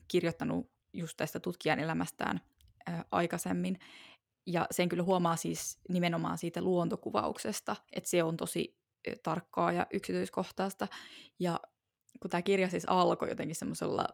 kirjoittanut 0.08 0.70
just 0.92 1.16
tästä 1.16 1.40
tutkijan 1.40 1.80
elämästään 1.80 2.40
ää, 2.86 3.04
aikaisemmin. 3.10 3.78
Ja 4.46 4.66
sen 4.70 4.88
kyllä 4.88 5.02
huomaa 5.02 5.36
siis 5.36 5.78
nimenomaan 5.88 6.38
siitä 6.38 6.62
luontokuvauksesta, 6.62 7.76
että 7.92 8.10
se 8.10 8.22
on 8.22 8.36
tosi 8.36 8.78
ä, 9.08 9.12
tarkkaa 9.22 9.72
ja 9.72 9.86
yksityiskohtaista. 9.92 10.88
Ja 11.38 11.60
kun 12.20 12.30
tämä 12.30 12.42
kirja 12.42 12.70
siis 12.70 12.84
alkoi 12.86 13.28
jotenkin 13.28 13.56
semmoisella 13.56 14.08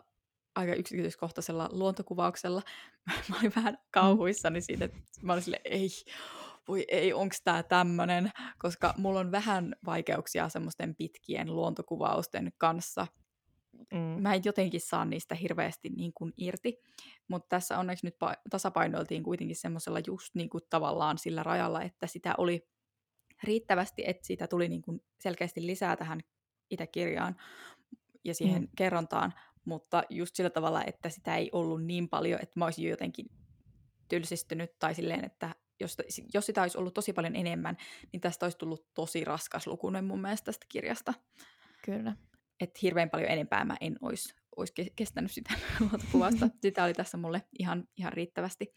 aika 0.55 0.75
yksityiskohtaisella 0.75 1.69
luontokuvauksella, 1.73 2.63
mä 3.29 3.39
olin 3.39 3.53
vähän 3.57 3.79
kauhuissani 3.91 4.61
siitä, 4.61 4.85
että 4.85 4.99
mä 5.23 5.33
olin 5.33 5.43
sille, 5.43 5.61
ei, 5.65 5.89
voi 6.69 6.85
ei, 6.89 7.13
onko 7.13 7.35
tämä 7.45 7.63
tämmöinen, 7.63 8.31
koska 8.59 8.95
mulla 8.97 9.21
on 9.21 9.33
vähän 9.33 9.75
vaikeuksia 9.87 10.49
semmoisten 10.49 10.95
pitkien 10.97 11.55
luontokuvausten 11.57 12.53
kanssa. 12.59 13.07
Mm. 13.93 13.99
Mä 13.99 14.35
en 14.35 14.43
jotenkin 14.45 14.81
saa 14.81 15.05
niistä 15.05 15.35
hirveästi 15.35 15.89
niin 15.89 16.13
kuin 16.15 16.33
irti, 16.37 16.81
mutta 17.29 17.49
tässä 17.49 17.79
onneksi 17.79 18.07
nyt 18.07 18.15
pa- 18.25 18.41
tasapainoiltiin 18.51 19.23
kuitenkin 19.23 19.57
semmoisella 19.57 19.99
just 20.07 20.35
niin 20.35 20.51
kuin 20.51 20.63
tavallaan 20.71 21.19
sillä 21.19 21.43
rajalla, 21.43 21.83
että 21.83 22.07
sitä 22.07 22.35
oli 22.39 22.69
riittävästi, 23.43 24.03
että 24.07 24.27
siitä 24.27 24.47
tuli 24.47 24.69
niin 24.69 24.83
kuin 24.83 25.01
selkeästi 25.21 25.67
lisää 25.67 25.97
tähän 25.97 26.21
itse 26.71 26.87
kirjaan 26.87 27.37
ja 28.25 28.35
siihen 28.35 28.63
Mm. 28.63 28.69
kerrontaan, 28.77 29.35
mutta 29.65 30.03
just 30.11 30.37
sillä 30.37 30.51
tavalla, 30.51 30.85
että 30.85 31.09
sitä 31.11 31.37
ei 31.37 31.49
ollut 31.53 31.85
niin 31.85 32.09
paljon, 32.09 32.41
että 32.43 32.59
mä 32.59 32.65
olisin 32.65 32.85
jo 32.85 32.91
jotenkin 32.91 33.27
tylsistynyt 34.09 34.79
tai 34.79 34.95
silleen, 34.95 35.25
että 35.25 35.55
jos, 35.81 35.97
jos 36.35 36.47
sitä 36.47 36.63
olisi 36.63 36.79
ollut 36.79 36.95
tosi 36.95 37.13
paljon 37.13 37.37
enemmän, 37.37 37.77
niin 38.13 38.21
tästä 38.21 38.47
olisi 38.47 38.59
tullut 38.59 38.87
tosi 38.95 39.25
raskas 39.25 39.67
lukunen 39.67 40.05
mun 40.05 40.21
mielestä 40.21 40.45
tästä 40.45 40.67
kirjasta. 40.69 41.15
Kyllä. 41.85 42.17
Että 42.61 42.79
hirveän 42.83 43.11
paljon 43.11 43.31
enempää 43.31 43.65
mä 43.65 43.77
en 43.81 43.97
olisi, 44.01 44.35
olisi 44.57 44.73
ke- 44.81 44.93
kestänyt 44.97 45.33
sitä 45.33 45.55
luontokuvasta. 45.81 46.49
Sitä 46.63 46.85
oli 46.85 46.95
tässä 46.95 47.17
mulle 47.17 47.43
ihan, 47.59 47.89
ihan 47.97 48.13
riittävästi. 48.13 48.75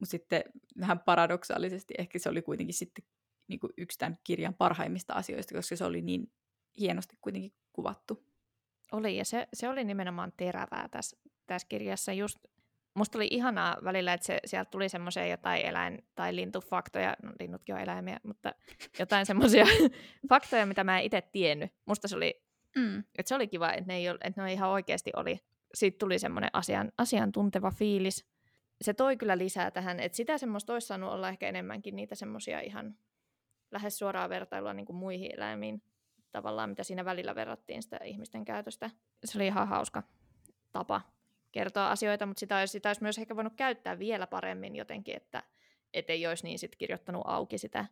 Mutta 0.00 0.10
sitten 0.10 0.42
vähän 0.80 1.00
paradoksaalisesti 1.00 1.94
ehkä 1.98 2.18
se 2.18 2.28
oli 2.28 2.42
kuitenkin 2.42 2.74
sitten 2.74 3.04
niin 3.48 3.60
kuin 3.60 3.72
yksi 3.76 3.98
tämän 3.98 4.18
kirjan 4.24 4.54
parhaimmista 4.54 5.12
asioista, 5.12 5.54
koska 5.54 5.76
se 5.76 5.84
oli 5.84 6.02
niin 6.02 6.32
hienosti 6.80 7.16
kuitenkin 7.20 7.52
kuvattu. 7.72 8.28
Oli, 8.92 9.16
ja 9.16 9.24
se, 9.24 9.48
se 9.54 9.68
oli 9.68 9.84
nimenomaan 9.84 10.32
terävää 10.36 10.88
tässä, 10.90 11.16
tässä 11.46 11.68
kirjassa. 11.68 12.12
Just, 12.12 12.38
musta 12.98 13.18
oli 13.18 13.28
ihanaa 13.30 13.76
välillä, 13.84 14.12
että 14.12 14.26
se, 14.26 14.40
sieltä 14.44 14.70
tuli 14.70 14.88
semmoisia 14.88 15.26
jotain 15.26 15.62
eläin- 15.62 16.06
tai 16.14 16.36
lintufaktoja, 16.36 17.16
no 17.22 17.32
linnutkin 17.40 17.74
on 17.74 17.80
eläimiä, 17.80 18.20
mutta 18.22 18.52
jotain 18.98 19.26
semmoisia 19.30 19.64
faktoja, 20.30 20.66
mitä 20.66 20.84
mä 20.84 20.98
en 20.98 21.04
itse 21.04 21.22
tiennyt. 21.32 21.72
Musta 21.86 22.08
se 22.08 22.16
oli, 22.16 22.42
Mm. 22.76 22.98
että 22.98 23.28
se 23.28 23.34
oli 23.34 23.48
kiva, 23.48 23.72
että 23.72 23.84
ne, 23.86 23.96
ei, 23.96 24.06
että 24.06 24.42
ne 24.42 24.52
ihan 24.52 24.70
oikeasti 24.70 25.10
oli. 25.16 25.38
Siitä 25.74 25.98
tuli 25.98 26.18
semmoinen 26.18 26.50
asian, 26.52 26.92
asiantunteva 26.98 27.70
fiilis. 27.70 28.26
Se 28.82 28.94
toi 28.94 29.16
kyllä 29.16 29.38
lisää 29.38 29.70
tähän, 29.70 30.00
että 30.00 30.16
sitä 30.16 30.38
semmoista 30.38 30.72
olisi 30.72 30.86
saanut 30.86 31.12
olla 31.12 31.28
ehkä 31.28 31.48
enemmänkin 31.48 31.96
niitä 31.96 32.14
semmoisia 32.14 32.60
ihan 32.60 32.94
lähes 33.70 33.98
suoraa 33.98 34.28
vertailua 34.28 34.74
niin 34.74 34.86
kuin 34.86 34.96
muihin 34.96 35.30
eläimiin 35.34 35.82
tavallaan, 36.32 36.70
mitä 36.70 36.82
siinä 36.82 37.04
välillä 37.04 37.34
verrattiin 37.34 37.82
sitä 37.82 37.98
ihmisten 38.04 38.44
käytöstä. 38.44 38.90
Se 39.24 39.38
oli 39.38 39.46
ihan 39.46 39.68
hauska 39.68 40.02
tapa 40.72 41.00
kertoa 41.52 41.90
asioita, 41.90 42.26
mutta 42.26 42.40
sitä 42.40 42.58
olisi, 42.58 42.72
sitä 42.72 42.88
olisi 42.88 43.02
myös 43.02 43.18
ehkä 43.18 43.36
voinut 43.36 43.52
käyttää 43.56 43.98
vielä 43.98 44.26
paremmin 44.26 44.76
jotenkin, 44.76 45.16
että 45.16 45.42
et 45.94 46.10
ei 46.10 46.26
olisi 46.26 46.44
niin 46.44 46.58
sit 46.58 46.76
kirjoittanut 46.76 47.22
auki 47.24 47.58
sitä, 47.58 47.84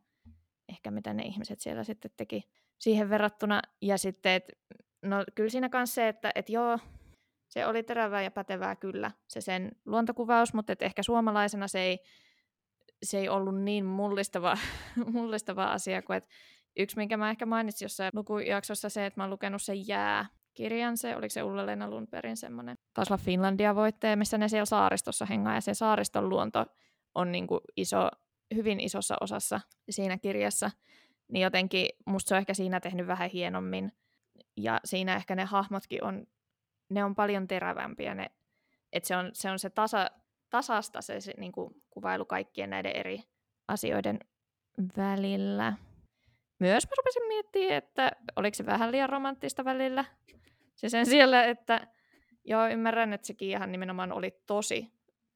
ehkä 0.69 0.91
mitä 0.91 1.15
ne 1.15 1.23
ihmiset 1.23 1.61
siellä 1.61 1.85
sitten 1.85 2.11
teki 2.17 2.49
siihen 2.79 3.11
verrattuna. 3.11 3.63
Ja 3.83 3.99
sitten, 3.99 4.33
et, 4.33 4.45
no 5.03 5.25
kyllä 5.35 5.51
siinä 5.51 5.69
kanssa 5.69 5.95
se, 5.95 6.09
että 6.09 6.33
et 6.35 6.49
joo, 6.49 6.79
se 7.49 7.67
oli 7.67 7.83
terävää 7.83 8.23
ja 8.23 8.31
pätevää 8.31 8.77
kyllä, 8.77 9.11
se 9.29 9.41
sen 9.41 9.73
luontokuvaus, 9.85 10.55
mutta 10.55 10.73
et 10.73 10.83
ehkä 10.83 11.03
suomalaisena 11.03 11.69
se 11.69 11.81
ei, 11.81 11.99
se 13.03 13.19
ei 13.19 13.29
ollut 13.29 13.63
niin 13.63 13.85
mullistava, 13.85 14.57
mullistava 15.13 15.65
asia 15.65 16.03
kuin, 16.03 16.17
että 16.17 16.31
yksi, 16.77 16.97
minkä 16.97 17.17
mä 17.17 17.31
ehkä 17.31 17.47
mainitsin 17.47 17.85
jossain 17.85 18.11
lukujaksossa, 18.15 18.89
se, 18.89 19.07
että 19.07 19.21
mä 19.21 19.25
oon 19.25 19.31
lukenut 19.31 19.63
sen 19.63 19.89
jää 19.89 20.27
kirjan, 20.57 20.97
se, 20.97 21.17
oliko 21.17 21.31
se 21.31 21.43
Ulla-Leena 21.43 21.91
Lundbergin 21.91 22.37
semmoinen, 22.37 22.79
taisi 22.95 23.13
olla 23.13 23.23
Finlandia-voittaja, 23.25 24.17
missä 24.17 24.39
ne 24.39 24.49
siellä 24.49 24.65
saaristossa 24.65 25.27
hengaa, 25.27 25.55
ja 25.55 25.61
se 25.61 25.75
saariston 25.75 26.29
luonto 26.29 26.67
on 27.15 27.33
niin 27.33 27.47
kuin 27.47 27.61
iso, 27.77 28.09
hyvin 28.55 28.81
isossa 28.81 29.17
osassa 29.21 29.61
siinä 29.91 30.19
kirjassa, 30.19 30.71
niin 31.33 31.43
jotenkin 31.43 31.89
musta 32.07 32.29
se 32.29 32.35
on 32.35 32.39
ehkä 32.39 32.55
siinä 32.55 32.81
tehnyt 32.81 33.07
vähän 33.07 33.31
hienommin, 33.31 33.93
ja 34.57 34.81
siinä 34.85 35.17
ehkä 35.17 35.35
ne 35.35 35.45
hahmotkin 35.45 36.05
on, 36.05 36.27
ne 36.91 37.05
on 37.05 37.15
paljon 37.15 37.49
terävämpiä, 37.49 38.15
ne, 38.15 38.31
että 38.93 39.07
se 39.07 39.17
on 39.17 39.31
se, 39.33 39.51
on 39.51 39.59
se 39.59 39.71
tasa, 39.71 40.11
tasasta 40.51 41.03
se, 41.03 41.21
se 41.21 41.35
niin 41.37 41.53
kuin 41.53 41.83
kuvailu 41.91 42.25
kaikkien 42.25 42.71
näiden 42.71 42.97
eri 42.97 43.23
asioiden 43.69 44.21
välillä. 44.97 45.73
Myös 46.59 46.87
mä 46.87 46.93
rupesin 46.97 47.29
miettimään, 47.29 47.73
että 47.73 48.13
oliko 48.37 48.55
se 48.55 48.67
vähän 48.67 48.93
liian 48.93 49.09
romanttista 49.09 49.65
välillä. 49.65 50.05
Se 50.75 50.89
sen 50.89 51.07
siellä, 51.07 51.45
että 51.45 51.87
joo, 52.45 52.69
ymmärrän, 52.69 53.13
että 53.13 53.27
sekin 53.27 53.49
ihan 53.49 53.73
nimenomaan 53.73 54.13
oli 54.13 54.43
tosi, 54.47 54.93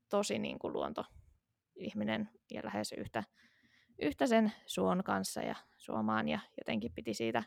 tosi 0.09 0.39
niin 0.39 0.59
kuin 0.59 0.73
luontoihminen 0.73 2.29
ja 2.51 2.61
lähes 2.65 2.95
yhtä, 2.99 3.25
yhtä 4.03 4.27
sen 4.27 4.53
suon 4.67 5.05
kanssa 5.05 5.41
ja 5.41 5.55
suomaan 5.77 6.29
ja 6.29 6.41
jotenkin 6.59 6.93
piti 6.93 7.15
siitä 7.15 7.43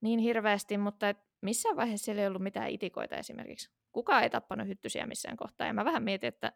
niin 0.00 0.20
hirveästi, 0.20 0.78
mutta 0.78 1.08
et 1.08 1.18
missään 1.40 1.76
vaiheessa 1.76 2.04
siellä 2.04 2.22
ei 2.22 2.28
ollut 2.28 2.42
mitään 2.42 2.70
itikoita 2.70 3.16
esimerkiksi. 3.16 3.70
Kukaan 3.92 4.22
ei 4.22 4.30
tappanut 4.30 4.68
hyttysiä 4.68 5.06
missään 5.06 5.36
kohtaa 5.36 5.66
ja 5.66 5.72
mä 5.72 5.84
vähän 5.84 6.02
mietin, 6.02 6.28
että 6.28 6.52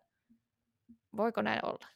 voiko 1.17 1.43
näin 1.43 1.65
olla. 1.65 1.87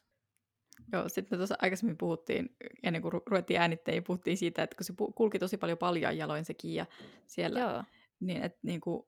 Joo, 0.91 1.09
sitten 1.09 1.35
me 1.35 1.37
tuossa 1.37 1.55
aikaisemmin 1.61 1.97
puhuttiin, 1.97 2.55
ennen 2.83 3.01
kuin 3.01 3.13
ru- 3.13 3.23
ruvettiin 3.25 3.59
äänittämään, 3.61 4.03
puhuttiin 4.03 4.37
siitä, 4.37 4.63
että 4.63 4.75
kun 4.75 4.85
se 4.85 4.93
kulki 5.15 5.39
tosi 5.39 5.57
paljon 5.57 5.77
paljon 5.77 6.17
jaloin 6.17 6.45
sekin 6.45 6.73
ja 6.73 6.85
siellä, 7.27 7.59
Joo. 7.59 7.83
niin 8.19 8.43
että 8.43 8.59
niin 8.61 8.81
kuin, 8.81 9.03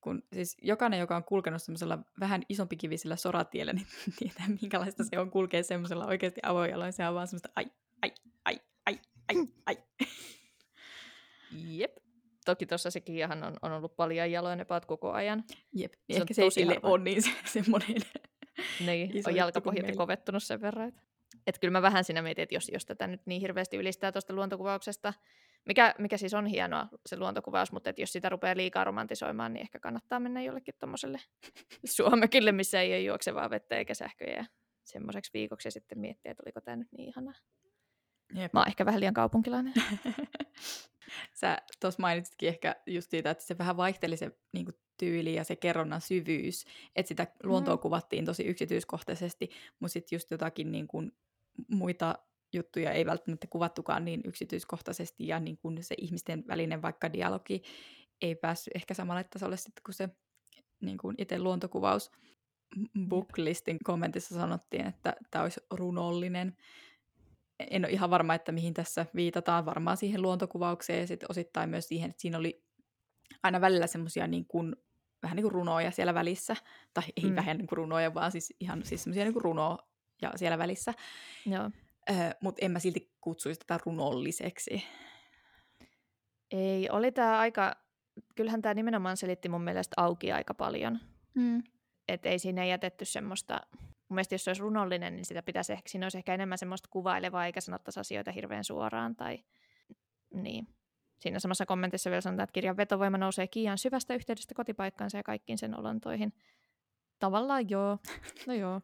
kun, 0.00 0.22
siis 0.32 0.56
jokainen, 0.62 1.00
joka 1.00 1.16
on 1.16 1.24
kulkenut 1.24 1.62
semmoisella 1.62 1.98
vähän 2.20 2.42
isompikivisellä 2.48 3.16
soratiellä, 3.16 3.72
niin 3.76 3.86
tietää, 4.18 4.46
minkälaista 4.60 5.04
se 5.04 5.18
on 5.18 5.30
kulkea 5.30 5.62
semmoisella 5.62 6.06
oikeasti 6.06 6.40
avojaloin. 6.42 6.92
Se 6.92 7.08
on 7.08 7.14
vaan 7.14 7.28
semmoista 7.28 7.48
ai, 7.56 7.66
ai, 8.02 8.10
ai, 8.44 8.60
ai, 8.86 8.98
ai, 9.28 9.36
ai. 9.66 9.76
Jep. 11.52 11.96
Toki 12.44 12.66
tuossa 12.66 12.90
se 12.90 13.00
Kiahan 13.00 13.44
on, 13.44 13.56
on 13.62 13.72
ollut 13.72 13.96
paljon 13.96 14.30
jaloin 14.30 14.60
about 14.60 14.86
koko 14.86 15.12
ajan. 15.12 15.44
Jep, 15.72 15.92
Se 15.92 15.98
niin 16.08 16.16
on 16.16 16.22
ehkä 16.22 16.34
se 16.34 16.42
ei 16.42 16.46
tosi 16.46 16.66
ole 16.82 16.98
niin 16.98 17.22
se, 17.22 17.30
semmoinen. 17.62 17.96
Niin, 18.86 19.16
Iso 19.16 19.30
on 19.30 19.36
jalkapohjat 19.36 19.96
kovettunut 19.96 20.42
sen 20.42 20.60
verran. 20.60 20.88
Että 20.88 21.02
et 21.46 21.58
kyllä 21.58 21.72
mä 21.72 21.82
vähän 21.82 22.04
siinä 22.04 22.22
mietin, 22.22 22.42
että 22.42 22.54
jos, 22.54 22.68
jos 22.72 22.86
tätä 22.86 23.06
nyt 23.06 23.26
niin 23.26 23.40
hirveästi 23.40 23.76
ylistää 23.76 24.12
tuosta 24.12 24.34
luontokuvauksesta, 24.34 25.14
mikä, 25.66 25.94
mikä 25.98 26.16
siis 26.16 26.34
on 26.34 26.46
hienoa 26.46 26.88
se 27.06 27.16
luontokuvaus, 27.16 27.72
mutta 27.72 27.90
et 27.90 27.98
jos 27.98 28.12
sitä 28.12 28.28
rupeaa 28.28 28.56
liikaa 28.56 28.84
romantisoimaan, 28.84 29.52
niin 29.52 29.62
ehkä 29.62 29.78
kannattaa 29.78 30.20
mennä 30.20 30.42
jollekin 30.42 30.74
tuommoiselle 30.78 31.20
Suomekille, 31.96 32.52
missä 32.52 32.80
ei 32.80 32.92
ole 32.92 33.00
juoksevaa 33.00 33.50
vettä 33.50 33.76
eikä 33.76 33.94
sähköjä 33.94 34.46
semmoiseksi 34.84 35.30
viikoksi 35.34 35.68
ja 35.68 35.72
sitten 35.72 35.98
miettiä, 35.98 36.30
että 36.30 36.42
oliko 36.46 36.60
tämä 36.60 36.76
nyt 36.76 36.88
niin 36.92 37.08
ihanaa. 37.08 37.34
Jep. 38.34 38.52
Mä 38.52 38.60
oon 38.60 38.68
ehkä 38.68 38.86
vähän 38.86 39.00
liian 39.00 39.14
kaupunkilainen. 39.14 39.74
Sä 41.40 41.58
tuossa 41.80 42.00
mainitsitkin 42.00 42.48
ehkä 42.48 42.76
just 42.86 43.10
siitä, 43.10 43.30
että 43.30 43.44
se 43.44 43.58
vähän 43.58 43.76
vaihteli 43.76 44.16
se 44.16 44.30
niin 44.52 44.64
kuin, 44.64 44.74
tyyli 44.98 45.34
ja 45.34 45.44
se 45.44 45.56
kerronnan 45.56 46.00
syvyys. 46.00 46.64
Että 46.96 47.08
sitä 47.08 47.26
luontoa 47.42 47.76
Mm. 47.76 47.80
kuvattiin 47.80 48.24
tosi 48.24 48.44
yksityiskohtaisesti, 48.44 49.50
mutta 49.80 49.92
sitten 49.92 50.16
just 50.16 50.30
jotakin 50.30 50.72
niin 50.72 50.88
kuin, 50.88 51.12
muita 51.68 52.14
juttuja 52.52 52.92
ei 52.92 53.06
välttämättä 53.06 53.46
kuvattukaan 53.50 54.04
niin 54.04 54.20
yksityiskohtaisesti 54.24 55.26
ja 55.26 55.40
niin 55.40 55.58
kuin 55.58 55.82
se 55.82 55.94
ihmisten 55.98 56.44
välinen 56.48 56.82
vaikka 56.82 57.12
dialogi 57.12 57.62
ei 58.22 58.34
päässyt 58.34 58.76
ehkä 58.76 58.94
samalle 58.94 59.24
tasolle 59.24 59.56
sitten 59.56 59.82
kuin 59.84 59.94
se 59.94 60.08
niin 60.80 60.98
kuin 60.98 61.14
itse 61.18 61.38
luontokuvaus. 61.38 62.10
Booklistin 63.08 63.76
kommentissa 63.84 64.34
sanottiin, 64.34 64.86
että 64.86 65.16
tämä 65.30 65.42
olisi 65.42 65.60
runollinen. 65.70 66.56
En 67.70 67.84
ole 67.84 67.92
ihan 67.92 68.10
varma, 68.10 68.34
että 68.34 68.52
mihin 68.52 68.74
tässä 68.74 69.06
viitataan. 69.14 69.66
Varmaan 69.66 69.96
siihen 69.96 70.22
luontokuvaukseen 70.22 71.00
ja 71.00 71.06
sitten 71.06 71.30
osittain 71.30 71.70
myös 71.70 71.88
siihen, 71.88 72.10
että 72.10 72.22
siinä 72.22 72.38
oli 72.38 72.64
aina 73.42 73.60
välillä 73.60 73.86
semmoisia 73.86 74.26
niin 74.26 74.46
kuin, 74.46 74.76
vähän 75.26 75.36
niin 75.36 75.42
kuin 75.44 75.52
runoja 75.52 75.90
siellä 75.90 76.14
välissä. 76.14 76.56
Tai 76.94 77.04
ei 77.16 77.30
Mm. 77.30 77.36
vähän 77.36 77.56
niin 77.58 77.66
kuin 77.66 77.76
runoja, 77.76 78.14
vaan 78.14 78.32
siis 78.32 78.54
ihan 78.60 78.84
siis 78.84 79.02
semmoisia 79.02 79.24
niin 79.24 79.32
kuin 79.32 79.42
runoja 79.44 79.78
siellä 80.36 80.58
välissä. 80.58 80.94
Joo. 81.46 81.70
Öö, 82.10 82.30
Mutta 82.40 82.64
en 82.64 82.70
mä 82.72 82.78
silti 82.78 83.12
kutsuisi 83.20 83.60
tätä 83.60 83.80
runolliseksi. 83.86 84.84
Ei, 86.50 86.90
oli 86.90 87.12
tämä 87.12 87.38
aika, 87.38 87.76
kyllähän 88.34 88.62
tämä 88.62 88.74
nimenomaan 88.74 89.16
selitti 89.16 89.48
mun 89.48 89.62
mielestä 89.64 89.94
auki 89.96 90.32
aika 90.32 90.54
paljon. 90.54 90.98
Mm. 91.34 91.62
että 92.08 92.28
ei 92.28 92.38
siinä 92.38 92.64
jätetty 92.64 93.04
semmoista, 93.04 93.60
mun 93.80 94.14
mielestä 94.14 94.34
jos 94.34 94.44
se 94.44 94.50
olisi 94.50 94.62
runollinen, 94.62 95.16
niin 95.16 95.24
sitä 95.24 95.42
pitäisi 95.42 95.72
ehkä, 95.72 95.88
siinä 95.88 96.06
olisi 96.06 96.18
ehkä 96.18 96.34
enemmän 96.34 96.58
semmoista 96.58 96.88
kuvailevaa, 96.92 97.46
eikä 97.46 97.60
sanottaisi 97.60 98.00
asioita 98.00 98.32
hirveän 98.32 98.64
suoraan, 98.64 99.16
tai 99.16 99.38
niin. 100.34 100.68
Siinä 101.18 101.38
samassa 101.38 101.66
kommentissa 101.66 102.10
vielä 102.10 102.20
sanotaan, 102.20 102.44
että 102.44 102.52
kirjan 102.52 102.76
vetovoima 102.76 103.18
nousee 103.18 103.46
Kiian 103.46 103.78
syvästä 103.78 104.14
yhteydestä 104.14 104.54
kotipaikkaansa 104.54 105.16
ja 105.16 105.22
kaikkiin 105.22 105.58
sen 105.58 105.78
olontoihin. 105.78 106.32
Tavallaan 107.18 107.70
joo. 107.70 107.98
No 108.46 108.54
joo. 108.54 108.80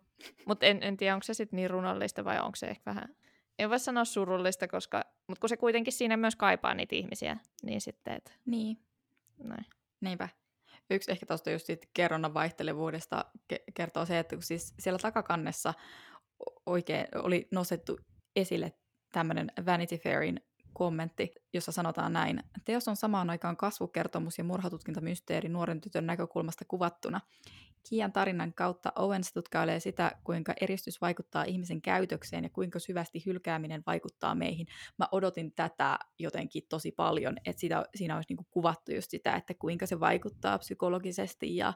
Mutta 0.47 0.67
en, 0.67 0.83
en 0.83 0.97
tiedä, 0.97 1.15
onko 1.15 1.23
se 1.23 1.35
sitten 1.35 1.57
niin 1.57 1.71
runollista 1.71 2.25
vai 2.25 2.39
onko 2.39 2.57
se 2.57 2.67
ehkä 2.67 2.83
vähän... 2.91 3.17
En 3.59 3.71
voi 3.71 3.79
sanoa 3.79 4.05
surullista, 4.05 4.69
koska... 4.69 5.05
Mutta 5.29 5.41
kun 5.41 5.49
se 5.49 5.57
kuitenkin 5.57 5.93
siinä 5.93 6.17
myös 6.17 6.37
kaipaa 6.37 6.75
niitä 6.75 6.97
ihmisiä, 6.97 7.37
niin 7.63 7.81
sitten, 7.81 8.15
että... 8.15 8.33
Niin. 8.47 8.79
Noin. 9.39 9.67
Niinpä. 10.01 10.29
Yksi 10.91 11.13
ehkä 11.13 11.27
tuosta 11.27 11.51
just 11.51 11.67
siitä 11.67 11.87
kerronnan 11.95 12.35
vaihtelevuudesta 12.35 13.25
ke- 13.53 13.65
kertoo 13.75 14.07
se, 14.07 14.19
että 14.19 14.37
kun 14.37 14.43
siis 14.43 14.75
siellä 14.79 14.99
takakannessa 14.99 15.75
oikein 16.67 17.07
oli 17.15 17.49
nostettu 17.51 17.99
esille 18.37 18.73
tämmöinen 19.13 19.53
Vanity 19.67 19.97
Fairin 19.97 20.41
kommentti, 20.73 21.33
jossa 21.53 21.73
sanotaan 21.73 22.13
näin. 22.13 22.43
Teos 22.65 22.89
on 22.89 22.97
samaan 22.97 23.31
aikaan 23.31 23.57
kasvukertomus 23.57 24.39
ja 24.39 24.45
murhatutkintamysteeri 24.45 25.49
nuoren 25.49 25.81
tytön 25.81 26.07
näkökulmasta 26.07 26.65
kuvattuna. 26.69 27.21
Kian 27.89 28.13
tarinan 28.13 28.53
kautta 28.55 28.93
Owens 28.97 29.33
tutkailee 29.33 29.81
sitä, 29.81 30.13
kuinka 30.25 30.55
eristys 30.61 31.01
vaikuttaa 31.01 31.45
ihmisen 31.45 31.83
käytökseen 31.83 32.45
ja 32.45 32.51
kuinka 32.51 32.79
syvästi 32.79 33.23
hylkääminen 33.27 33.83
vaikuttaa 33.87 34.35
meihin. 34.35 34.67
Mä 34.99 35.09
odotin 35.13 35.53
tätä 35.53 35.99
jotenkin 36.19 36.63
tosi 36.69 36.93
paljon, 36.93 37.37
että 37.47 37.61
sitä, 37.61 37.85
siinä 37.95 38.17
olisi 38.17 38.29
niinku 38.31 38.47
kuvattu 38.51 38.93
just 38.93 39.11
sitä, 39.11 39.35
että 39.37 39.55
kuinka 39.55 39.87
se 39.87 40.01
vaikuttaa 40.01 40.59
psykologisesti 40.59 41.57
ja 41.57 41.73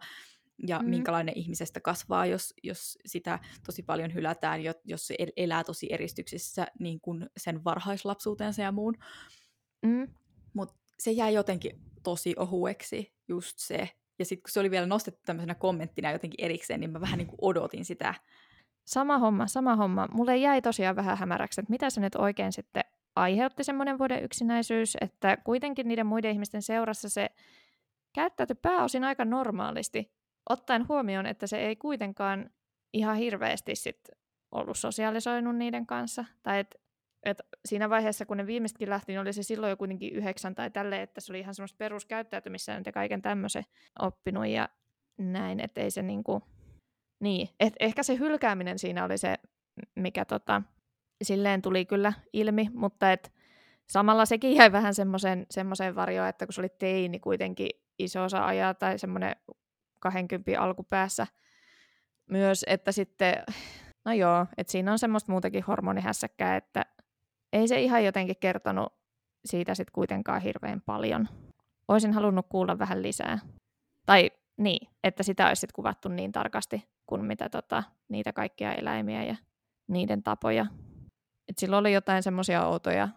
ja 0.66 0.78
mm. 0.78 0.88
minkälainen 0.88 1.38
ihmisestä 1.38 1.80
kasvaa, 1.80 2.26
jos, 2.26 2.54
jos 2.62 2.98
sitä 3.06 3.38
tosi 3.66 3.82
paljon 3.82 4.14
hylätään, 4.14 4.60
jos 4.84 5.06
se 5.06 5.16
elää 5.36 5.64
tosi 5.64 5.86
eristyksissä 5.90 6.66
niin 6.78 7.00
kuin 7.00 7.30
sen 7.36 7.64
varhaislapsuutensa 7.64 8.62
ja 8.62 8.72
muun. 8.72 8.94
Mm. 9.82 10.08
Mutta 10.54 10.74
se 10.98 11.10
jäi 11.10 11.34
jotenkin 11.34 11.80
tosi 12.02 12.34
ohueksi, 12.38 13.14
just 13.28 13.58
se. 13.58 13.88
Ja 14.18 14.24
sitten 14.24 14.42
kun 14.42 14.50
se 14.50 14.60
oli 14.60 14.70
vielä 14.70 14.86
nostettu 14.86 15.20
tämmöisenä 15.26 15.54
kommenttina 15.54 16.12
jotenkin 16.12 16.44
erikseen, 16.44 16.80
niin 16.80 16.90
mä 16.90 17.00
vähän 17.00 17.18
niin 17.18 17.28
kuin 17.28 17.38
odotin 17.40 17.84
sitä. 17.84 18.14
Sama 18.86 19.18
homma, 19.18 19.46
sama 19.46 19.76
homma. 19.76 20.08
Mulle 20.12 20.36
jäi 20.36 20.62
tosiaan 20.62 20.96
vähän 20.96 21.18
hämäräksi, 21.18 21.60
että 21.60 21.70
mitä 21.70 21.90
se 21.90 22.00
nyt 22.00 22.14
oikein 22.14 22.52
sitten 22.52 22.84
aiheutti 23.16 23.64
semmoinen 23.64 23.98
vuoden 23.98 24.24
yksinäisyys, 24.24 24.96
että 25.00 25.36
kuitenkin 25.36 25.88
niiden 25.88 26.06
muiden 26.06 26.30
ihmisten 26.30 26.62
seurassa 26.62 27.08
se 27.08 27.30
käyttäytyi 28.14 28.56
pääosin 28.62 29.04
aika 29.04 29.24
normaalisti 29.24 30.12
ottaen 30.48 30.88
huomioon, 30.88 31.26
että 31.26 31.46
se 31.46 31.58
ei 31.58 31.76
kuitenkaan 31.76 32.50
ihan 32.92 33.16
hirveästi 33.16 33.74
sit 33.74 34.10
ollut 34.52 34.78
sosiaalisoinut 34.78 35.56
niiden 35.56 35.86
kanssa. 35.86 36.24
Tai 36.42 36.58
et, 36.58 36.74
et 37.22 37.42
siinä 37.64 37.90
vaiheessa, 37.90 38.26
kun 38.26 38.36
ne 38.36 38.46
viimeisetkin 38.46 38.90
lähti, 38.90 39.12
niin 39.12 39.20
oli 39.20 39.32
se 39.32 39.42
silloin 39.42 39.70
jo 39.70 39.76
kuitenkin 39.76 40.12
yhdeksän 40.12 40.54
tai 40.54 40.70
tälleen, 40.70 41.02
että 41.02 41.20
se 41.20 41.32
oli 41.32 41.40
ihan 41.40 41.54
semmoista 41.54 41.76
peruskäyttäytymistä 41.78 42.82
ja 42.86 42.92
kaiken 42.92 43.22
tämmöisen 43.22 43.64
oppinut 43.98 44.46
ja 44.46 44.68
näin, 45.18 45.60
että 45.60 45.80
ei 45.80 45.90
se 45.90 46.02
niinku... 46.02 46.42
Niin, 47.20 47.48
et 47.60 47.74
ehkä 47.80 48.02
se 48.02 48.18
hylkääminen 48.18 48.78
siinä 48.78 49.04
oli 49.04 49.18
se, 49.18 49.34
mikä 49.94 50.24
tota, 50.24 50.62
silleen 51.22 51.62
tuli 51.62 51.84
kyllä 51.84 52.12
ilmi, 52.32 52.68
mutta 52.74 53.12
et 53.12 53.32
samalla 53.88 54.26
sekin 54.26 54.56
jäi 54.56 54.72
vähän 54.72 54.94
semmoiseen 55.50 55.94
varjoon, 55.94 56.28
että 56.28 56.46
kun 56.46 56.52
se 56.52 56.60
oli 56.60 56.68
teini 56.68 57.20
kuitenkin 57.20 57.70
iso 57.98 58.22
osa 58.22 58.46
ajaa 58.46 58.74
tai 58.74 58.98
semmoinen 58.98 59.36
20 60.12 60.60
alkupäässä 60.60 61.26
myös, 62.30 62.64
että 62.68 62.92
sitten, 62.92 63.34
no 64.04 64.12
joo, 64.12 64.46
että 64.56 64.70
siinä 64.70 64.92
on 64.92 64.98
semmoista 64.98 65.32
muutakin 65.32 65.64
hormonihässäkkää, 65.64 66.56
että 66.56 66.86
ei 67.52 67.68
se 67.68 67.80
ihan 67.80 68.04
jotenkin 68.04 68.36
kertonut 68.40 68.92
siitä 69.44 69.74
sitten 69.74 69.92
kuitenkaan 69.92 70.40
hirveän 70.40 70.82
paljon. 70.86 71.28
Olisin 71.88 72.12
halunnut 72.12 72.46
kuulla 72.48 72.78
vähän 72.78 73.02
lisää. 73.02 73.38
Tai 74.06 74.30
niin, 74.56 74.88
että 75.04 75.22
sitä 75.22 75.48
olisi 75.48 75.60
sit 75.60 75.72
kuvattu 75.72 76.08
niin 76.08 76.32
tarkasti 76.32 76.88
kuin 77.06 77.24
mitä 77.24 77.48
tota, 77.48 77.82
niitä 78.08 78.32
kaikkia 78.32 78.74
eläimiä 78.74 79.24
ja 79.24 79.36
niiden 79.88 80.22
tapoja. 80.22 80.66
Et 81.48 81.58
silloin 81.58 81.80
oli 81.80 81.92
jotain 81.92 82.22
semmoisia 82.22 82.66
outoja 82.66 83.08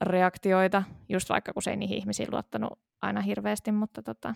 reaktioita, 0.00 0.82
just 1.08 1.28
vaikka 1.28 1.52
kun 1.52 1.62
se 1.62 1.70
ei 1.70 1.76
niihin 1.76 1.98
ihmisiin 1.98 2.28
luottanut 2.30 2.78
aina 3.02 3.20
hirveästi, 3.20 3.72
mutta 3.72 4.02
tota, 4.02 4.34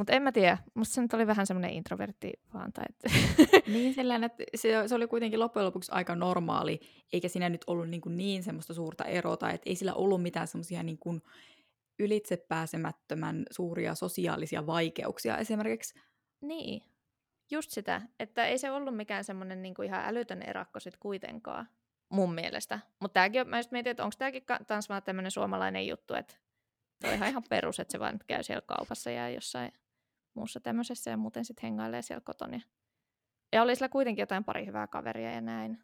mutta 0.00 0.12
en 0.12 0.22
mä 0.22 0.32
tiedä, 0.32 0.58
musta 0.74 0.94
se 0.94 1.02
nyt 1.02 1.14
oli 1.14 1.26
vähän 1.26 1.46
semmoinen 1.46 1.70
introvertti 1.70 2.32
vaan. 2.54 2.72
Tai 2.72 2.84
että... 2.88 3.10
niin 3.72 3.94
sellainen, 3.94 4.30
että 4.30 4.44
se, 4.54 4.88
se 4.88 4.94
oli 4.94 5.06
kuitenkin 5.06 5.40
loppujen 5.40 5.66
lopuksi 5.66 5.92
aika 5.92 6.16
normaali, 6.16 6.80
eikä 7.12 7.28
siinä 7.28 7.48
nyt 7.48 7.64
ollut 7.66 7.88
niin, 7.88 8.00
kuin 8.00 8.16
niin 8.16 8.42
semmoista 8.42 8.74
suurta 8.74 9.04
erota, 9.04 9.50
että 9.50 9.70
ei 9.70 9.76
sillä 9.76 9.94
ollut 9.94 10.22
mitään 10.22 10.46
semmoisia 10.46 10.82
niin 10.82 10.98
kuin 10.98 11.22
ylitsepääsemättömän 11.98 13.46
suuria 13.50 13.94
sosiaalisia 13.94 14.66
vaikeuksia 14.66 15.38
esimerkiksi. 15.38 15.94
Niin, 16.40 16.82
just 17.50 17.70
sitä, 17.70 18.02
että 18.18 18.46
ei 18.46 18.58
se 18.58 18.70
ollut 18.70 18.96
mikään 18.96 19.24
semmoinen 19.24 19.62
niin 19.62 19.74
kuin 19.74 19.86
ihan 19.86 20.04
älytön 20.04 20.42
erakko 20.42 20.80
sit 20.80 20.96
kuitenkaan, 20.96 21.68
mun 22.08 22.34
mielestä. 22.34 22.80
Mutta 23.00 23.14
tämäkin, 23.14 23.48
mä 23.48 23.58
just 23.58 23.70
mietin, 23.70 23.90
että 23.90 24.04
onko 24.04 24.14
tämäkin 24.18 24.44
taas 24.66 24.88
vaan 24.88 25.02
tämmöinen 25.02 25.30
suomalainen 25.30 25.86
juttu, 25.86 26.14
että 26.14 26.34
on 27.04 27.14
ihan, 27.14 27.28
ihan 27.28 27.42
perus, 27.48 27.80
että 27.80 27.92
se 27.92 27.98
vaan 27.98 28.18
käy 28.26 28.42
siellä 28.42 28.62
kaupassa 28.66 29.10
ja 29.10 29.30
jossain 29.30 29.72
muussa 30.34 30.60
tämmöisessä 30.60 31.10
ja 31.10 31.16
muuten 31.16 31.44
sitten 31.44 31.62
hengailee 31.62 32.02
siellä 32.02 32.20
kotona. 32.24 32.60
Ja 33.52 33.62
oli 33.62 33.76
sillä 33.76 33.88
kuitenkin 33.88 34.22
jotain 34.22 34.44
pari 34.44 34.66
hyvää 34.66 34.86
kaveria 34.86 35.30
ja 35.30 35.40
näin. 35.40 35.78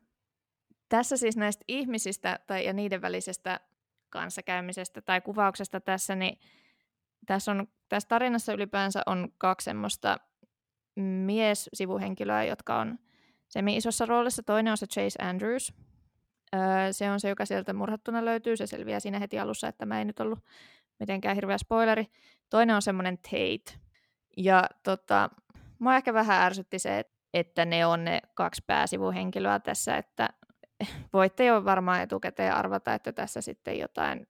Tässä 0.89 1.17
siis 1.17 1.37
näistä 1.37 1.65
ihmisistä 1.69 2.39
tai, 2.47 2.67
ja 2.67 2.73
niiden 2.73 3.03
välisestä 3.03 3.61
kanssakäymisestä 4.11 5.03
tai 5.03 5.21
kuvauksesta 5.21 5.81
tässä, 5.81 6.15
niin 6.15 6.39
tässä, 7.27 7.51
on, 7.53 7.69
tässä 7.89 8.09
tarinassa 8.09 8.53
ylipäänsä 8.53 9.03
on 9.07 9.29
kaksi 9.39 9.65
semmoista 9.65 10.17
mies-sivuhenkilöä, 10.97 12.45
jotka 12.45 12.81
on 12.81 12.99
semi 13.49 13.77
isossa 13.77 14.07
roolissa. 14.07 14.43
Toinen 14.43 14.71
on 14.71 14.77
se 14.77 14.87
Chase 14.87 15.23
Andrews. 15.23 15.73
Öö, 16.55 16.93
se 16.93 17.11
on 17.11 17.21
se, 17.21 17.29
joka 17.29 17.47
sieltä 17.47 17.73
murhattuna 17.73 18.25
löytyy. 18.25 18.57
Se 18.57 18.67
selviää 18.67 19.01
siinä 19.01 19.19
heti 19.19 19.39
alussa, 19.39 19.69
että 19.69 19.87
mä 19.87 19.99
ei 19.99 20.05
nyt 20.05 20.21
ollut 20.21 20.39
mitenkään 21.01 21.35
hirveä 21.35 21.59
spoileri. 21.59 22.07
Toinen 22.51 22.77
on 22.77 22.83
semmoinen 22.83 23.19
Tate, 23.19 23.79
ja 24.37 24.65
tota, 24.83 25.31
mua 25.79 25.97
ehkä 25.97 26.15
vähän 26.15 26.43
ärsytti 26.43 26.79
se, 26.79 27.05
että 27.35 27.65
ne 27.65 27.87
on 27.87 28.05
ne 28.05 28.21
kaksi 28.35 28.63
pääsivuhenkilöä 28.67 29.61
tässä, 29.61 29.97
että 29.97 30.29
voitte 31.13 31.45
jo 31.45 31.65
varmaan 31.65 32.03
etukäteen 32.03 32.55
arvata, 32.55 32.95
että 32.95 33.13
tässä 33.13 33.41
sitten 33.41 33.79
jotain 33.79 34.27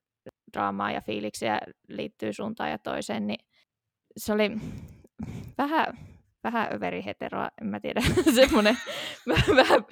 draamaa 0.53 0.91
ja 0.91 1.01
fiiliksiä 1.01 1.59
liittyy 1.87 2.33
suuntaan 2.33 2.71
ja 2.71 2.77
toiseen, 2.77 3.27
niin 3.27 3.45
se 4.17 4.33
oli 4.33 4.51
vähän, 5.57 5.97
vähän 6.43 6.73
överi 6.73 7.05
heteroa, 7.05 7.49
en 7.61 7.67
mä 7.67 7.79
tiedä, 7.79 8.01
semmoinen 8.35 8.77
vähän 9.55 9.85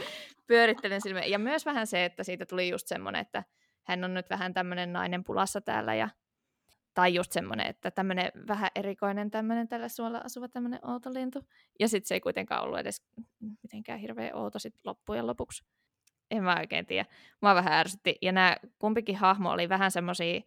pyörittelen 0.47 1.01
silmiä. 1.01 1.25
Ja 1.25 1.39
myös 1.39 1.65
vähän 1.65 1.88
se, 1.88 2.06
että 2.06 2.23
siitä 2.23 2.45
tuli 2.45 2.69
just 2.69 2.88
semmoinen, 2.88 3.21
että 3.21 3.43
hän 3.88 4.04
on 4.04 4.13
nyt 4.13 4.30
vähän 4.30 4.54
tämmöinen 4.54 4.93
nainen 4.93 5.23
pulassa 5.23 5.62
täällä 5.62 5.95
ja 5.95 6.10
tai 6.95 7.13
just 7.13 7.31
semmoinen, 7.31 7.67
että 7.67 7.91
tämmöinen 7.91 8.31
vähän 8.47 8.69
erikoinen 8.75 9.31
tämmöinen 9.31 9.67
tällä 9.67 9.89
suolla 9.89 10.17
asuva 10.17 10.47
tämmöinen 10.47 10.79
outo 10.84 11.13
lintu. 11.13 11.47
Ja 11.79 11.88
sitten 11.88 12.08
se 12.08 12.13
ei 12.13 12.21
kuitenkaan 12.21 12.63
ollut 12.63 12.79
edes 12.79 13.05
mitenkään 13.63 13.99
hirveän 13.99 14.36
outo 14.36 14.60
sit 14.60 14.75
loppujen 14.84 15.27
lopuksi. 15.27 15.63
En 16.31 16.43
mä 16.43 16.58
oikein 16.60 16.86
tiedä. 16.86 17.05
Mä 17.41 17.55
vähän 17.55 17.73
ärsytti. 17.73 18.17
Ja 18.21 18.31
nämä 18.31 18.58
kumpikin 18.79 19.15
hahmo 19.15 19.51
oli 19.51 19.69
vähän 19.69 19.91
semmoisia, 19.91 20.41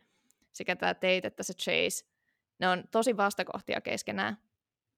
sekä 0.52 0.76
tämä 0.76 0.94
Tate 0.94 1.20
että 1.24 1.42
se 1.42 1.54
Chase, 1.54 2.06
ne 2.58 2.68
on 2.68 2.84
tosi 2.90 3.16
vastakohtia 3.16 3.80
keskenään. 3.80 4.38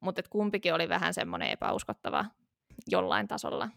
Mutta 0.01 0.23
kumpikin 0.31 0.75
oli 0.75 0.89
vähän 0.89 1.15
semmoinen 1.15 1.51
epäuskottava 1.51 2.25
jollain 2.87 3.29
tasolla. 3.29 3.69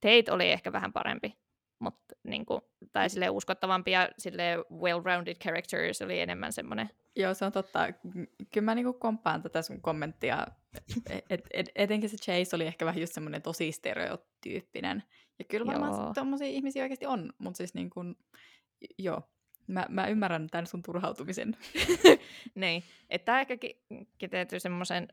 Tate 0.00 0.32
oli 0.32 0.50
ehkä 0.50 0.72
vähän 0.72 0.92
parempi 0.92 1.36
mutta 1.80 2.14
niin 2.24 2.46
kuin, 2.46 2.60
tai 2.92 3.10
sille 3.10 3.30
uskottavampi 3.30 3.90
ja 3.90 4.08
sille 4.18 4.56
well-rounded 4.56 5.34
characters 5.42 6.02
oli 6.02 6.20
enemmän 6.20 6.52
semmoinen. 6.52 6.90
Joo, 7.16 7.34
se 7.34 7.44
on 7.44 7.52
totta. 7.52 7.88
Kyllä 8.52 8.64
mä 8.64 8.74
niinku 8.74 8.92
komppaan 8.92 9.42
tätä 9.42 9.62
sun 9.62 9.80
kommenttia. 9.80 10.46
Et, 11.10 11.24
et, 11.30 11.46
et, 11.52 11.70
etenkin 11.74 12.10
se 12.10 12.16
Chase 12.16 12.56
oli 12.56 12.66
ehkä 12.66 12.86
vähän 12.86 13.00
just 13.00 13.12
semmoinen 13.12 13.42
tosi 13.42 13.72
stereotyyppinen. 13.72 15.02
Ja 15.38 15.44
kyllä 15.44 15.66
varmaan 15.66 16.14
tommosia 16.14 16.46
ihmisiä 16.46 16.82
oikeasti 16.82 17.06
on, 17.06 17.32
mutta 17.38 17.56
siis 17.56 17.74
niin 17.74 17.90
kuin, 17.90 18.16
joo, 18.98 19.22
mä, 19.66 19.86
mä 19.88 20.06
ymmärrän 20.06 20.46
tämän 20.50 20.66
sun 20.66 20.82
turhautumisen. 20.82 21.56
niin, 22.54 22.82
että 23.10 23.24
tämä 23.24 23.40
ehkä 23.40 23.56
kiteytyy 24.18 24.60
semmoisen, 24.60 25.08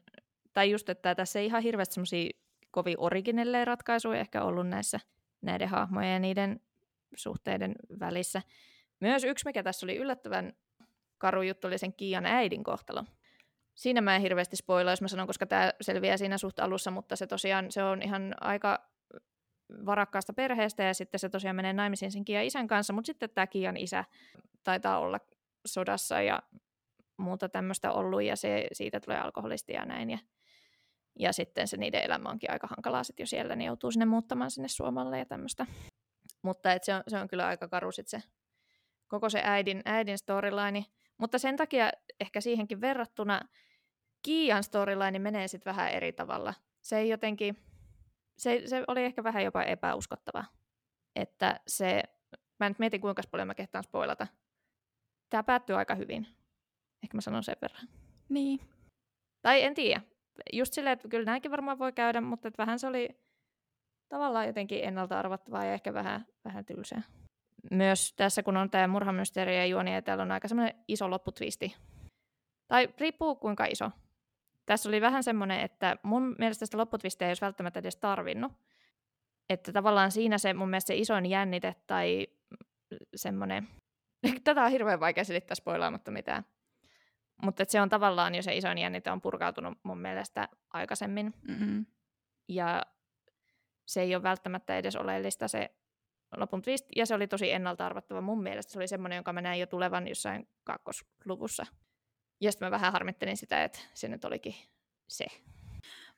tai 0.53 0.71
just, 0.71 0.89
että 0.89 1.15
tässä 1.15 1.39
ei 1.39 1.45
ihan 1.45 1.63
hirveästi 1.63 1.93
semmoisia 1.93 2.29
kovin 2.71 2.95
originelleja 2.99 3.65
ratkaisuja 3.65 4.19
ehkä 4.19 4.43
ollut 4.43 4.67
näissä 4.67 4.99
näiden 5.41 5.69
hahmojen 5.69 6.13
ja 6.13 6.19
niiden 6.19 6.59
suhteiden 7.15 7.75
välissä. 7.99 8.41
Myös 8.99 9.23
yksi, 9.23 9.45
mikä 9.45 9.63
tässä 9.63 9.85
oli 9.85 9.97
yllättävän 9.97 10.53
karu 11.17 11.41
juttu, 11.41 11.67
oli 11.67 11.77
sen 11.77 11.93
Kiian 11.93 12.25
äidin 12.25 12.63
kohtalo. 12.63 13.03
Siinä 13.75 14.01
mä 14.01 14.15
en 14.15 14.21
hirveästi 14.21 14.55
spoilaa, 14.55 14.91
jos 14.91 15.01
mä 15.01 15.07
sanon, 15.07 15.27
koska 15.27 15.45
tämä 15.45 15.73
selviää 15.81 16.17
siinä 16.17 16.37
suht 16.37 16.59
alussa, 16.59 16.91
mutta 16.91 17.15
se 17.15 17.27
tosiaan 17.27 17.71
se 17.71 17.83
on 17.83 18.01
ihan 18.01 18.35
aika 18.41 18.89
varakkaasta 19.85 20.33
perheestä 20.33 20.83
ja 20.83 20.93
sitten 20.93 21.19
se 21.19 21.29
tosiaan 21.29 21.55
menee 21.55 21.73
naimisiin 21.73 22.11
sen 22.11 22.25
Kian 22.25 22.43
isän 22.43 22.67
kanssa, 22.67 22.93
mutta 22.93 23.05
sitten 23.05 23.29
tämä 23.29 23.47
Kian 23.47 23.77
isä 23.77 24.05
taitaa 24.63 24.99
olla 24.99 25.19
sodassa 25.65 26.21
ja 26.21 26.43
muuta 27.17 27.49
tämmöistä 27.49 27.91
ollut 27.91 28.23
ja 28.23 28.35
se, 28.35 28.67
siitä 28.71 28.99
tulee 28.99 29.19
alkoholisti 29.19 29.73
ja 29.73 29.85
näin. 29.85 30.09
Ja, 30.09 30.17
Ja 31.19 31.33
sitten 31.33 31.67
se 31.67 31.77
niiden 31.77 32.03
elämä 32.03 32.29
onkin 32.29 32.51
aika 32.51 32.67
hankalaa 32.67 33.03
sit 33.03 33.19
jo 33.19 33.25
siellä, 33.25 33.55
niin 33.55 33.67
joutuu 33.67 33.91
sinne 33.91 34.05
muuttamaan 34.05 34.51
sinne 34.51 34.67
Suomalle 34.67 35.19
ja 35.19 35.25
tämmöistä. 35.25 35.65
Mutta 36.41 36.73
et 36.73 36.83
se, 36.83 36.95
on, 36.95 37.03
se 37.07 37.17
on 37.17 37.27
kyllä 37.27 37.47
aika 37.47 37.67
karu 37.67 37.91
sit 37.91 38.07
se 38.07 38.23
koko 39.07 39.29
se 39.29 39.41
äidin, 39.43 39.81
äidin 39.85 40.17
storyline. 40.17 40.85
Mutta 41.17 41.37
sen 41.37 41.55
takia 41.55 41.91
ehkä 42.19 42.41
siihenkin 42.41 42.81
verrattuna 42.81 43.41
Kiian 44.23 44.63
storyline 44.63 45.19
menee 45.19 45.47
sitten 45.47 45.71
vähän 45.71 45.91
eri 45.91 46.13
tavalla. 46.13 46.53
Se 46.81 46.97
ei 46.97 47.09
jotenkin, 47.09 47.57
se, 48.37 48.61
se 48.65 48.83
oli 48.87 49.03
ehkä 49.03 49.23
vähän 49.23 49.43
jopa 49.43 49.63
epäuskottava. 49.63 50.45
Että 51.15 51.59
se, 51.67 52.03
mä 52.59 52.69
nyt 52.69 52.79
mietin 52.79 53.01
kuinka 53.01 53.21
paljon 53.31 53.47
mä 53.47 53.55
kehtaan 53.55 53.83
spoilata. 53.83 54.27
Tämä 55.29 55.43
päättyy 55.43 55.75
aika 55.75 55.95
hyvin. 55.95 56.27
Ehkä 57.03 57.17
mä 57.17 57.21
sanon 57.21 57.43
sen 57.43 57.55
verran. 57.61 57.87
Niin. 58.29 58.59
Tai 59.41 59.63
en 59.63 59.73
tiedä. 59.73 60.01
Just 60.53 60.73
silleen, 60.73 60.93
että 60.93 61.07
kyllä 61.07 61.25
näinkin 61.25 61.51
varmaan 61.51 61.79
voi 61.79 61.93
käydä, 61.93 62.21
mutta 62.21 62.47
että 62.47 62.63
vähän 62.63 62.79
se 62.79 62.87
oli 62.87 63.09
tavallaan 64.09 64.47
jotenkin 64.47 64.83
ennalta 64.83 65.19
arvattavaa 65.19 65.65
ja 65.65 65.73
ehkä 65.73 65.93
vähän, 65.93 66.25
vähän 66.45 66.65
tylsää. 66.65 67.01
Myös 67.71 68.13
tässä, 68.13 68.43
kun 68.43 68.57
on 68.57 68.69
tämä 68.69 68.87
murhamysteeri 68.87 69.55
ja 69.55 69.65
juoni, 69.65 69.93
ja 69.93 70.01
täällä 70.01 70.21
on 70.21 70.31
aika 70.31 70.47
semmoinen 70.47 70.75
iso 70.87 71.09
lopputwisti. 71.09 71.75
Tai 72.67 72.89
riippuu 72.99 73.35
kuinka 73.35 73.65
iso. 73.65 73.91
Tässä 74.65 74.89
oli 74.89 75.01
vähän 75.01 75.23
semmoinen, 75.23 75.59
että 75.59 75.97
mun 76.03 76.35
mielestä 76.39 76.65
sitä 76.65 76.77
lopputwistiä 76.77 77.27
ei 77.27 77.29
olisi 77.29 77.41
välttämättä 77.41 77.79
edes 77.79 77.95
tarvinnut. 77.95 78.51
Että 79.49 79.71
tavallaan 79.71 80.11
siinä 80.11 80.37
se 80.37 80.53
mun 80.53 80.69
mielestä 80.69 80.87
se 80.87 80.95
isoin 80.97 81.25
jännite 81.25 81.75
tai 81.87 82.27
semmoinen... 83.15 83.67
Tätä 84.43 84.63
on 84.63 84.71
hirveän 84.71 84.99
vaikea 84.99 85.23
selittää 85.23 85.55
spoilaamatta 85.55 86.11
mitään. 86.11 86.45
Mutta 87.41 87.65
se 87.67 87.81
on 87.81 87.89
tavallaan 87.89 88.35
jo 88.35 88.41
se 88.41 88.55
isoin 88.55 88.77
jännite 88.77 89.11
on 89.11 89.21
purkautunut 89.21 89.77
mun 89.83 89.97
mielestä 89.97 90.49
aikaisemmin. 90.73 91.33
Mm-mm. 91.47 91.85
Ja 92.47 92.83
se 93.85 94.01
ei 94.01 94.15
ole 94.15 94.23
välttämättä 94.23 94.77
edes 94.77 94.95
oleellista 94.95 95.47
se 95.47 95.69
lopun 96.37 96.61
twist, 96.61 96.85
ja 96.95 97.05
se 97.05 97.15
oli 97.15 97.27
tosi 97.27 97.51
ennalta 97.51 97.85
arvattava 97.85 98.21
mun 98.21 98.43
mielestä. 98.43 98.71
Se 98.71 98.79
oli 98.79 98.87
semmoinen, 98.87 99.15
jonka 99.15 99.33
mä 99.33 99.41
näin 99.41 99.59
jo 99.59 99.67
tulevan 99.67 100.07
jossain 100.07 100.47
kakkosluvussa. 100.63 101.65
Ja 102.41 102.51
sitten 102.51 102.65
mä 102.65 102.71
vähän 102.71 102.91
harmittelin 102.91 103.37
sitä, 103.37 103.63
että 103.63 103.79
se 103.93 104.07
nyt 104.07 104.25
olikin 104.25 104.55
se. 105.07 105.25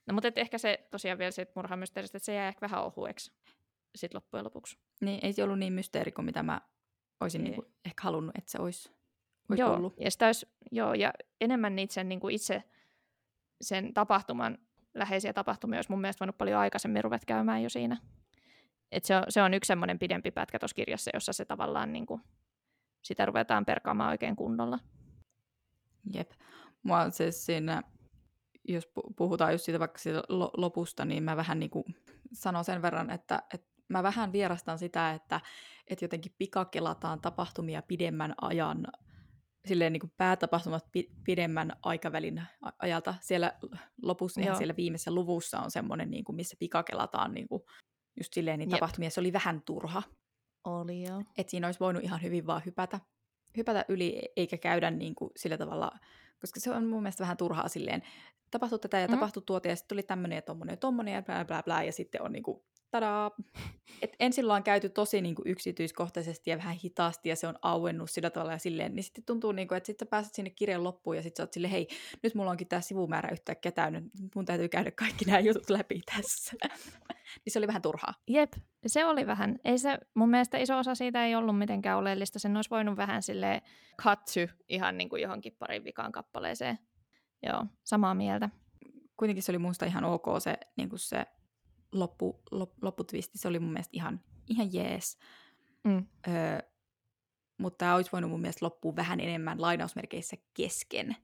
No 0.06 0.14
mutta 0.14 0.28
ehkä 0.36 0.58
se 0.58 0.88
tosiaan 0.92 1.18
vielä 1.18 1.32
siitä 1.32 1.52
murhamysteeristä, 1.56 2.18
että 2.18 2.26
se 2.26 2.34
jää 2.34 2.48
ehkä 2.48 2.62
vähän 2.62 2.84
ohueksi 2.84 3.32
sitten 3.96 4.16
loppujen 4.16 4.46
lopuksi. 4.46 4.78
Niin, 5.02 5.20
ei 5.26 5.34
se 5.34 5.44
ollut 5.44 5.60
niin 5.60 5.74
mysteeri 5.74 6.12
kuin 6.12 6.26
mitä 6.26 6.44
mä 6.44 6.62
olisin 7.20 7.42
Ei. 7.42 7.48
niinku 7.48 7.72
ehkä 7.86 8.04
halunnut, 8.04 8.38
että 8.38 8.52
se 8.52 8.62
olisi, 8.62 8.92
olisi 9.50 9.62
joo, 9.62 9.74
ollut. 9.74 9.94
ja 10.00 10.12
sitä 10.12 10.26
olisi, 10.26 10.48
joo, 10.72 10.94
ja 10.94 11.14
enemmän 11.42 11.76
niitä 11.76 11.94
sen 11.94 12.10
niin 12.10 12.20
kuin 12.20 12.36
itse 12.36 12.64
sen 13.62 13.94
tapahtuman 13.94 14.58
läheisiä 14.94 15.34
tapahtumia 15.34 15.78
olisi 15.78 15.92
mun 15.92 16.02
mielestä 16.02 16.20
voinut 16.20 16.38
paljon 16.38 16.60
aikaisemmin 16.60 17.04
ruveta 17.04 17.26
käymään 17.26 17.64
jo 17.64 17.70
siinä. 17.70 17.98
Et 18.92 19.06
se, 19.06 19.16
on, 19.16 19.24
se 19.30 19.42
on 19.42 19.54
yksi 19.54 19.68
semmoinen 19.68 20.00
pidempi 20.00 20.32
pätkä 20.32 20.60
tuossa 20.60 20.76
kirjassa, 20.76 21.12
jossa 21.14 21.34
se 21.34 21.46
tavallaan 21.46 21.94
niin 21.94 22.06
kuin, 22.06 22.22
sitä 23.02 23.26
ruvetaan 23.26 23.66
perkaamaan 23.66 24.10
oikein 24.10 24.36
kunnolla. 24.36 24.80
Jep. 26.14 26.32
Mua 26.84 27.10
se 27.10 27.32
siinä, 27.32 27.84
jos 28.68 28.86
pu- 28.86 29.14
puhutaan 29.16 29.52
just 29.52 29.66
siitä 29.66 29.80
vaikka 29.80 29.98
siitä 29.98 30.24
lo- 30.30 30.52
lopusta, 30.58 31.06
niin 31.06 31.24
mä 31.24 31.38
vähän 31.38 31.60
niin 31.60 31.70
kuin 31.70 31.86
sanon 32.34 32.64
sen 32.64 32.82
verran, 32.82 33.10
että, 33.10 33.44
että 33.54 33.68
mä 33.88 34.04
vähän 34.04 34.32
vierastan 34.32 34.80
sitä, 34.80 35.12
että, 35.12 35.42
että 35.88 36.06
jotenkin 36.06 36.36
pikakelataan 36.38 37.22
tapahtumia 37.22 37.82
pidemmän 37.82 38.34
ajan, 38.42 38.88
silleen 39.68 39.94
niin 39.94 40.02
kuin 40.02 40.14
päätapahtumat 40.18 40.86
pi- 40.92 41.12
pidemmän 41.24 41.72
aikavälin 41.84 42.42
ajalta. 42.80 43.16
Siellä 43.22 43.54
lopussa, 44.02 44.42
ihan 44.42 44.52
Joo. 44.52 44.58
siellä 44.58 44.76
viimeisessä 44.76 45.12
luvussa 45.12 45.60
on 45.60 45.72
semmoinen, 45.72 46.12
niin 46.12 46.24
kuin, 46.24 46.36
missä 46.36 46.56
pikakelataan 46.60 47.34
niin 47.34 47.48
kuin, 47.48 47.62
just 48.18 48.34
silleen 48.34 48.60
niin 48.60 48.70
Jep. 48.70 48.80
tapahtumia. 48.80 49.10
Se 49.10 49.20
oli 49.20 49.34
vähän 49.34 49.62
turha. 49.66 50.04
Oli 50.64 51.04
joo. 51.04 51.24
Että 51.38 51.52
siinä 51.52 51.68
olisi 51.68 51.80
voinut 51.80 52.04
ihan 52.04 52.22
hyvin 52.22 52.48
vaan 52.48 52.62
hypätä, 52.66 53.00
hypätä 53.58 53.86
yli, 53.88 54.22
eikä 54.36 54.58
käydä 54.58 54.92
niin 54.92 55.16
kuin 55.16 55.32
sillä 55.38 55.58
tavalla, 55.58 55.92
koska 56.42 56.60
se 56.60 56.72
on 56.72 56.86
mun 56.86 57.02
mielestä 57.04 57.22
vähän 57.22 57.38
turhaa 57.38 57.68
silleen, 57.68 58.04
tapahtui 58.52 58.80
tätä 58.80 59.00
ja 59.00 59.08
Mm. 59.08 59.14
tapahtui 59.14 59.44
tuota 59.46 59.68
ja 59.68 59.76
sitten 59.76 59.96
tuli 59.96 60.04
tämmöinen 60.04 60.36
ja 60.36 60.42
tommonen 60.42 60.74
ja 60.74 60.78
tommonen 60.78 61.14
ja 61.14 61.22
bla 61.24 61.46
bla 61.46 61.64
bla 61.64 61.84
ja 61.84 61.92
sitten 61.92 62.22
on 62.22 62.32
niin 62.32 62.44
kuin, 62.44 62.64
tadaa. 62.92 63.32
Et 64.02 64.16
ensin 64.20 64.46
ollaan 64.46 64.64
käyty 64.64 64.90
tosi 64.90 65.22
niin 65.22 65.36
kuin 65.36 65.48
yksityiskohtaisesti 65.48 66.50
ja 66.50 66.58
vähän 66.58 66.76
hitaasti 66.84 67.30
ja 67.30 67.36
se 67.36 67.48
on 67.48 67.60
auennut 67.62 68.10
sillä 68.10 68.30
tavalla 68.30 68.52
ja 68.52 68.58
silleen, 68.58 68.96
niin 68.96 69.04
sitten 69.04 69.24
tuntuu, 69.24 69.52
niin 69.52 69.68
kuin, 69.68 69.78
että 69.78 69.88
sitten 69.88 70.08
pääset 70.08 70.36
sinne 70.36 70.50
kirjan 70.50 70.84
loppuun 70.84 71.16
ja 71.16 71.24
sitten 71.24 71.38
sä 71.38 71.44
oot 71.44 71.54
silleen, 71.54 71.72
hei, 71.72 71.88
nyt 72.24 72.36
mulla 72.36 72.52
onkin 72.52 72.68
tämä 72.68 72.82
sivumäärä 72.82 73.30
yhtäkkiä 73.32 73.72
täynnä, 73.72 74.02
mun 74.36 74.46
täytyy 74.46 74.70
käydä 74.70 74.92
kaikki 74.92 75.26
nämä 75.26 75.40
jutut 75.40 75.70
läpi 75.70 76.02
tässä. 76.16 76.54
niin 77.46 77.54
se 77.54 77.60
oli 77.60 77.68
vähän 77.68 77.82
turhaa. 77.82 78.14
Jep, 78.28 78.54
se 78.88 79.06
oli 79.06 79.28
vähän. 79.28 79.60
Ei 79.66 79.78
se, 79.78 79.98
mun 80.14 80.30
mielestä 80.30 80.58
iso 80.58 80.78
osa 80.78 80.96
siitä 80.96 81.26
ei 81.26 81.36
ollut 81.36 81.58
mitenkään 81.58 81.98
oleellista. 81.98 82.40
Sen 82.40 82.56
olisi 82.56 82.70
voinut 82.70 82.98
vähän 82.98 83.24
sille 83.24 83.62
katsu 84.04 84.40
ihan 84.70 84.98
niin 84.98 85.10
kuin 85.10 85.22
johonkin 85.22 85.56
parin 85.60 85.84
vikaan 85.84 86.12
kappaleeseen. 86.12 86.80
Joo, 87.44 87.66
samaa 87.84 88.16
mieltä. 88.16 88.50
kuitenkin 89.18 89.44
se 89.44 89.52
oli 89.52 89.60
musta 89.60 89.86
ihan 89.86 90.04
ok 90.04 90.26
se, 90.40 90.58
niin 90.78 90.90
kuin 90.90 91.00
se 91.00 91.26
loppu, 91.92 92.42
lop, 92.52 92.72
lopputwisti, 92.82 93.38
se 93.38 93.48
oli 93.48 93.60
mun 93.60 93.72
mielestä 93.74 93.92
ihan, 93.94 94.22
ihan 94.48 94.74
jees. 94.74 95.18
Mm. 95.84 96.06
Öö, 96.28 96.60
mutta 97.58 97.78
tämä 97.78 97.96
olisi 97.96 98.12
voinut 98.12 98.32
mun 98.32 98.42
mielestä 98.42 98.66
loppua 98.66 98.96
vähän 98.96 99.20
enemmän 99.20 99.62
lainausmerkeissä 99.62 100.38
kesken. 100.54 101.16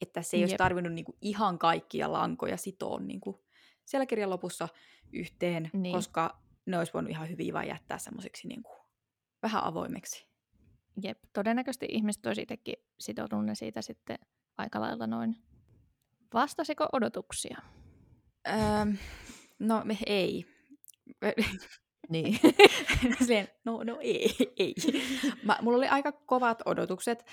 Että 0.00 0.22
se 0.22 0.36
ei 0.36 0.42
olisi 0.42 0.52
Jep. 0.52 0.58
tarvinnut 0.58 0.92
niinku 0.92 1.16
ihan 1.20 1.58
kaikkia 1.58 2.12
lankoja 2.12 2.56
sitoa 2.56 3.00
niinku 3.00 3.44
siellä 3.84 4.06
kirjan 4.06 4.30
lopussa 4.30 4.68
yhteen, 5.12 5.70
Niin. 5.72 5.92
koska 5.94 6.42
ne 6.66 6.78
olisi 6.78 6.92
voinut 6.92 7.10
ihan 7.10 7.28
hyvin 7.28 7.54
vaan 7.54 7.68
jättää 7.68 7.98
semmoiseksi 7.98 8.48
niinku 8.48 8.70
vähän 9.42 9.64
avoimeksi. 9.64 10.28
Jep, 11.02 11.18
todennäköisesti 11.32 11.86
ihmiset 11.90 12.26
olisi 12.26 12.42
itsekin 12.42 12.74
sitoutunut 13.00 13.44
ne 13.46 13.54
siitä 13.54 13.82
sitten 13.82 14.18
aika 14.58 14.80
lailla 14.80 15.06
noin. 15.06 15.36
Vastasiko 16.34 16.88
odotuksia? 16.92 17.58
Öö, 18.48 18.54
no 19.58 19.82
me 19.84 19.98
ei. 20.06 20.44
Niin. 22.08 22.38
Silleen, 23.18 23.48
no, 23.64 23.82
no 23.84 23.98
ei, 24.00 24.30
ei. 24.56 24.74
Mä, 25.42 25.58
mulla 25.62 25.76
oli 25.78 25.88
aika 25.88 26.12
kovat 26.12 26.62
odotukset. 26.64 27.24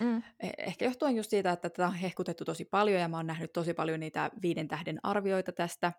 mm. 0.00 0.18
Eh- 0.44 0.54
Ehkä 0.58 0.84
johtuen 0.84 1.16
just 1.16 1.30
siitä, 1.30 1.50
että 1.52 1.70
tätä 1.70 1.86
on 1.86 1.94
hehkutettu 1.94 2.44
tosi 2.44 2.64
paljon 2.64 3.00
ja 3.00 3.08
mä 3.08 3.16
oon 3.16 3.26
nähnyt 3.26 3.52
tosi 3.52 3.74
paljon 3.74 4.00
niitä 4.00 4.30
viiden 4.42 4.68
tähden 4.68 4.98
arvioita 5.02 5.52
tästä. 5.52 5.92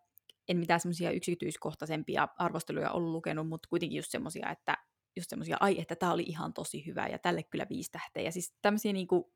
En 0.49 0.57
mitään 0.57 0.79
semmoisia 0.79 1.11
yksityiskohtaisempia 1.11 2.27
arvosteluja 2.37 2.91
ollut 2.91 3.11
lukenut, 3.11 3.47
mutta 3.49 3.69
kuitenkin 3.69 3.97
just 3.97 4.11
semmoisia, 4.11 4.49
että 4.49 4.77
just 5.15 5.29
semmoisia, 5.29 5.57
ai, 5.59 5.81
että 5.81 5.95
tämä 5.95 6.11
oli 6.13 6.23
ihan 6.23 6.53
tosi 6.53 6.85
hyvä 6.85 7.07
ja 7.07 7.19
tälle 7.19 7.43
kyllä 7.43 7.65
viisi 7.69 7.91
tähteä. 7.91 8.23
Ja 8.23 8.31
siis 8.31 8.53
tämmöisiä 8.61 8.93
niinku 8.93 9.33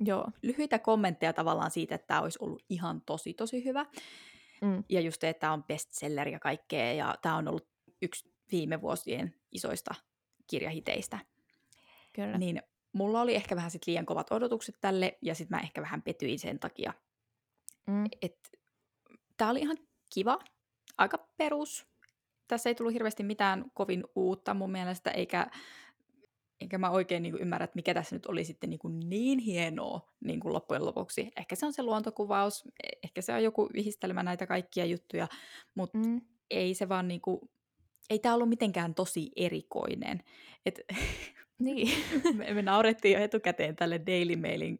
Joo. 0.00 0.26
lyhyitä 0.42 0.78
kommentteja 0.78 1.32
tavallaan 1.32 1.70
siitä, 1.70 1.94
että 1.94 2.06
tämä 2.06 2.20
olisi 2.20 2.38
ollut 2.42 2.62
ihan 2.70 3.02
tosi 3.06 3.34
tosi 3.34 3.64
hyvä. 3.64 3.86
Mm. 4.64 4.84
Ja 4.88 5.00
just 5.00 5.20
se, 5.20 5.28
että 5.28 5.40
tämä 5.40 5.52
on 5.52 5.64
bestseller 5.64 6.28
ja 6.28 6.38
kaikkea 6.38 6.92
ja 6.92 7.14
tämä 7.22 7.36
on 7.36 7.48
ollut 7.48 7.68
yksi 8.02 8.34
viime 8.52 8.80
vuosien 8.80 9.34
isoista 9.52 9.94
kirjahiteistä. 10.46 11.18
Kyllä. 12.12 12.38
Niin 12.38 12.62
mulla 12.92 13.20
oli 13.20 13.34
ehkä 13.34 13.56
vähän 13.56 13.70
sit 13.70 13.86
liian 13.86 14.06
kovat 14.06 14.32
odotukset 14.32 14.74
tälle, 14.80 15.18
ja 15.22 15.34
sitten 15.34 15.56
mä 15.56 15.62
ehkä 15.62 15.82
vähän 15.82 16.02
petyin 16.02 16.38
sen 16.38 16.58
takia. 16.58 16.92
Mm. 17.86 18.04
Et, 18.22 18.38
tää 19.36 19.50
oli 19.50 19.60
ihan 19.60 19.76
kiva, 20.14 20.38
aika 20.98 21.28
perus. 21.36 21.86
Tässä 22.48 22.70
ei 22.70 22.74
tullut 22.74 22.94
hirveästi 22.94 23.22
mitään 23.22 23.64
kovin 23.74 24.04
uutta 24.14 24.54
mun 24.54 24.72
mielestä, 24.72 25.10
eikä, 25.10 25.50
eikä 26.60 26.78
mä 26.78 26.90
oikein 26.90 27.22
niinku 27.22 27.38
ymmärrä, 27.42 27.64
että 27.64 27.76
mikä 27.76 27.94
tässä 27.94 28.16
nyt 28.16 28.26
oli 28.26 28.44
sitten 28.44 28.70
niinku 28.70 28.88
niin 28.88 29.38
hienoa 29.38 30.12
niinku 30.24 30.52
loppujen 30.52 30.84
lopuksi. 30.86 31.30
Ehkä 31.36 31.56
se 31.56 31.66
on 31.66 31.72
se 31.72 31.82
luontokuvaus, 31.82 32.64
e- 32.84 32.98
ehkä 33.04 33.22
se 33.22 33.32
on 33.34 33.42
joku 33.44 33.68
yhdistelmä 33.74 34.22
näitä 34.22 34.46
kaikkia 34.46 34.84
juttuja, 34.84 35.28
mutta 35.74 35.98
Mm. 35.98 36.20
ei 36.50 36.74
se 36.74 36.88
vaan 36.88 37.08
niinku, 37.08 37.50
ei 38.10 38.18
tämä 38.18 38.34
ollut 38.34 38.48
mitenkään 38.48 38.94
tosi 38.94 39.30
erikoinen. 39.36 40.20
Et, 40.66 40.80
Niin. 41.58 41.88
me, 42.38 42.54
me 42.54 42.62
naurettiin 42.62 43.12
jo 43.18 43.24
etukäteen 43.24 43.76
tälle 43.76 44.00
Daily 44.06 44.36
Mailin 44.36 44.78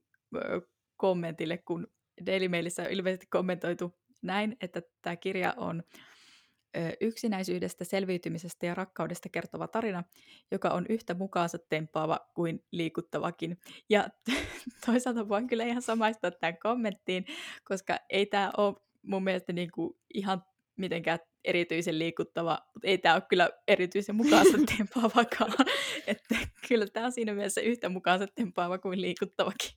kommentille, 0.97 1.59
kun 1.59 1.87
Daily 2.27 2.49
Mailissa 2.49 2.83
on 2.83 2.91
ilmeisesti 2.91 3.27
kommentoitu 3.31 3.95
näin, 4.23 4.57
että 4.61 4.83
tämä 5.03 5.17
kirja 5.17 5.55
on 5.57 5.83
yksinäisyydestä, 7.01 7.85
selviytymisestä 7.85 8.67
ja 8.67 8.75
rakkaudesta 8.75 9.29
kertova 9.29 9.69
tarina, 9.69 10.05
joka 10.51 10.69
on 10.69 10.87
yhtä 10.89 11.15
mukaansa 11.15 11.59
tempaava 11.69 12.19
kuin 12.35 12.65
liikuttavakin. 12.71 13.59
Ja 13.91 14.09
toisaalta 14.87 15.29
voin 15.29 15.47
kyllä 15.47 15.65
ihan 15.65 15.83
samaistua 15.83 16.31
tähän 16.31 16.59
kommenttiin, 16.59 17.27
koska 17.65 17.99
ei 18.11 18.27
tämä 18.27 18.51
ole 18.57 18.75
mun 19.03 19.25
mielestä 19.25 19.53
niinku 19.53 19.99
ihan 20.15 20.45
mitenkään 20.77 21.19
erityisen 21.45 21.99
liikuttava, 21.99 22.59
mutta 22.75 22.89
ei 22.89 22.99
tämä 22.99 23.15
ole 23.15 23.23
kyllä 23.29 23.51
erityisen 23.69 24.17
mukaansa 24.17 24.59
tempaavakaan. 24.77 25.53
että 26.07 26.39
kyllä 26.69 26.87
tämä 26.87 27.07
on 27.07 27.13
siinä 27.13 27.35
mielessä 27.35 27.61
yhtä 27.61 27.89
mukaansa 27.89 28.27
tempaava 28.35 28.79
kuin 28.79 29.01
liikuttavakin. 29.01 29.71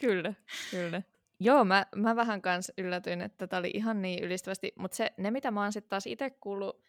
Kyllä, 0.00 0.34
kyllä. 0.70 1.02
Joo, 1.40 1.64
mä, 1.64 1.86
mä 1.96 2.16
vähän 2.16 2.42
kans 2.42 2.72
yllätyin, 2.78 3.20
että 3.20 3.46
tämä 3.46 3.58
oli 3.58 3.70
ihan 3.74 4.02
niin 4.02 4.24
ylistävästi, 4.24 4.72
mutta 4.78 4.96
se, 4.96 5.12
ne 5.16 5.30
mitä 5.30 5.50
mä 5.50 5.62
oon 5.62 5.72
sitten 5.72 5.90
taas 5.90 6.06
itse 6.06 6.30
kuullut, 6.30 6.84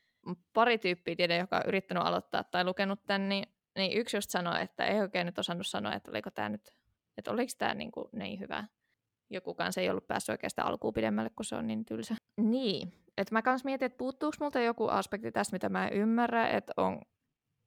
pari 0.53 0.77
tyyppiä 0.77 1.15
tiedä, 1.15 1.35
joka 1.35 1.57
on 1.57 1.63
yrittänyt 1.67 2.03
aloittaa 2.03 2.43
tai 2.43 2.65
lukenut 2.65 2.99
tämän, 3.07 3.29
niin, 3.29 3.45
niin 3.77 3.97
yksi 3.97 4.17
just 4.17 4.29
sanoi, 4.29 4.61
että 4.61 4.85
ei 4.85 5.01
oikein 5.01 5.25
nyt 5.25 5.39
osannut 5.39 5.67
sanoa, 5.67 5.93
että 5.93 6.11
oliko 6.11 6.31
tämä 6.31 6.49
nyt, 6.49 6.73
että 7.17 7.31
oliko 7.31 7.51
tämä 7.57 7.73
niin, 7.73 7.91
kuin 7.91 8.05
niin 8.13 8.39
hyvä. 8.39 8.63
Joku 9.29 9.53
kanssa 9.53 9.81
ei 9.81 9.89
ollut 9.89 10.07
päässyt 10.07 10.33
oikeastaan 10.33 10.67
alkuun 10.67 10.93
pidemmälle, 10.93 11.29
kun 11.35 11.45
se 11.45 11.55
on 11.55 11.67
niin 11.67 11.85
tylsä. 11.85 12.15
Niin, 12.41 12.93
että 13.17 13.35
mä 13.35 13.41
kans 13.41 13.63
mietin, 13.63 13.85
että 13.85 13.97
puuttuuko 13.97 14.37
multa 14.39 14.59
joku 14.59 14.87
aspekti 14.87 15.31
tästä, 15.31 15.55
mitä 15.55 15.69
mä 15.69 15.87
en 15.87 15.93
ymmärrä, 15.93 16.47
että 16.47 16.73
on 16.77 17.01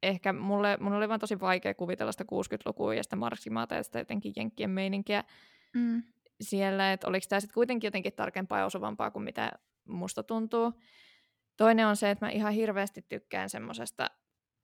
ehkä 0.03 0.33
mulle, 0.33 0.77
mun 0.81 0.93
oli 0.93 1.09
vaan 1.09 1.21
tosi 1.21 1.41
vaikea 1.41 1.75
kuvitella 1.75 2.13
sitä 2.13 2.25
60-lukua 2.25 2.95
ja 2.95 3.03
sitä 3.03 3.17
marksimaata 3.17 3.75
ja 3.75 3.83
sitä 3.83 3.99
jotenkin 3.99 4.33
jenkkien 4.37 4.71
meininkiä 4.71 5.25
Mm. 5.75 6.03
Siellä, 6.41 6.93
että 6.93 7.09
oliko 7.09 7.27
tämä 7.29 7.41
sitten 7.41 7.55
kuitenkin 7.55 7.87
jotenkin 7.89 8.13
tarkempaa 8.13 8.59
ja 8.59 8.67
osuvampaa 8.67 9.11
kuin 9.11 9.23
mitä 9.23 9.53
musta 9.85 10.23
tuntuu. 10.23 10.73
Toinen 11.57 11.87
on 11.87 11.97
se, 11.97 12.11
että 12.11 12.27
mä 12.27 12.31
ihan 12.31 12.53
hirveästi 12.53 13.03
tykkään 13.09 13.51
semmoisesta 13.51 14.11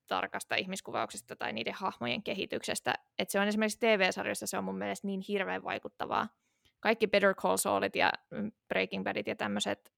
tarkasta 0.06 0.56
ihmiskuvauksesta 0.56 1.36
tai 1.36 1.52
niiden 1.52 1.74
hahmojen 1.74 2.22
kehityksestä. 2.22 2.94
Että 3.18 3.32
se 3.32 3.40
on 3.40 3.48
esimerkiksi 3.48 3.78
TV-sarjoissa 3.78 4.46
se 4.46 4.58
on 4.58 4.64
mun 4.64 4.78
mielestä 4.78 5.06
niin 5.06 5.20
hirveän 5.28 5.64
vaikuttavaa. 5.64 6.28
Kaikki 6.80 7.06
Better 7.06 7.34
Call 7.34 7.56
Saulit 7.56 7.96
ja 7.96 8.12
mm, 8.30 8.52
Breaking 8.68 9.04
Badit 9.04 9.26
ja 9.26 9.36
tämmöiset, 9.36 9.92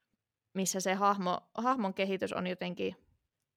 missä 0.55 0.81
se 0.81 0.95
hahmo, 0.95 1.41
hahmon 1.55 1.95
kehitys 1.95 2.33
on 2.33 2.47
jotenkin 2.47 2.97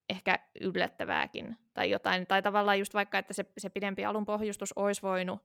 ehkä 0.10 0.40
yllättävääkin 0.62 1.58
tai 1.74 1.90
jotain. 1.90 2.28
Tai 2.28 2.42
tavallaan 2.42 2.80
just 2.80 2.94
vaikka, 2.94 3.18
että 3.18 3.34
se, 3.34 3.46
se 3.58 3.70
pidempi 3.70 4.06
alun 4.06 4.26
pohjustus 4.26 4.74
olisi 4.74 5.02
voinut 5.02 5.40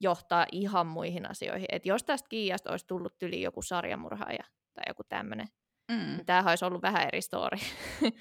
johtaa 0.00 0.46
ihan 0.52 0.86
muihin 0.86 1.30
asioihin. 1.30 1.66
Että 1.72 1.88
jos 1.88 2.04
tästä 2.04 2.28
Kiiasta 2.28 2.70
olisi 2.70 2.86
tullut 2.86 3.18
tyli 3.18 3.42
joku 3.42 3.62
sarjamurhaaja 3.62 4.44
tai 4.74 4.84
joku 4.88 5.02
tämmöinen, 5.08 5.48
Mm. 5.90 5.96
niin 6.16 6.26
tämähän 6.26 6.48
olisi 6.50 6.64
ollut 6.64 6.82
vähän 6.82 7.06
eri 7.06 7.20
story. 7.22 7.58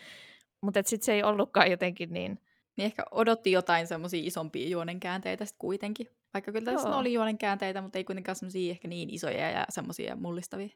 Mutta 0.62 0.80
sitten 0.86 1.06
se 1.06 1.14
ei 1.14 1.24
ollutkaan 1.24 1.72
jotenkin 1.72 2.14
niin, 2.14 2.40
Niin 2.78 2.86
ehkä 2.86 3.04
odotti 3.12 3.52
jotain 3.52 3.88
semmoisia 3.88 4.22
isompia 4.28 4.70
juonen 4.70 5.00
käänteitä 5.00 5.46
sitten 5.46 5.60
kuitenkin. 5.60 6.08
Vaikka 6.34 6.52
kyllä 6.52 6.72
tässä 6.72 6.90
oli 6.90 7.14
juonen 7.14 7.38
käänteitä, 7.38 7.82
mutta 7.82 7.98
ei 7.98 8.04
kuitenkaan 8.04 8.36
semmoisia 8.36 8.72
ehkä 8.72 8.88
niin 8.88 9.10
isoja 9.10 9.50
ja 9.50 9.66
semmoisia 9.70 10.16
mullistavia. 10.16 10.70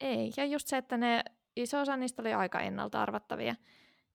ei. 0.00 0.32
Ja 0.36 0.44
just 0.44 0.66
se, 0.68 0.76
että 0.76 0.96
ne 0.96 1.24
iso 1.56 1.80
osa 1.80 1.96
niistä 1.96 2.22
oli 2.22 2.32
aika 2.32 2.60
ennalta 2.60 3.02
arvattavia. 3.02 3.54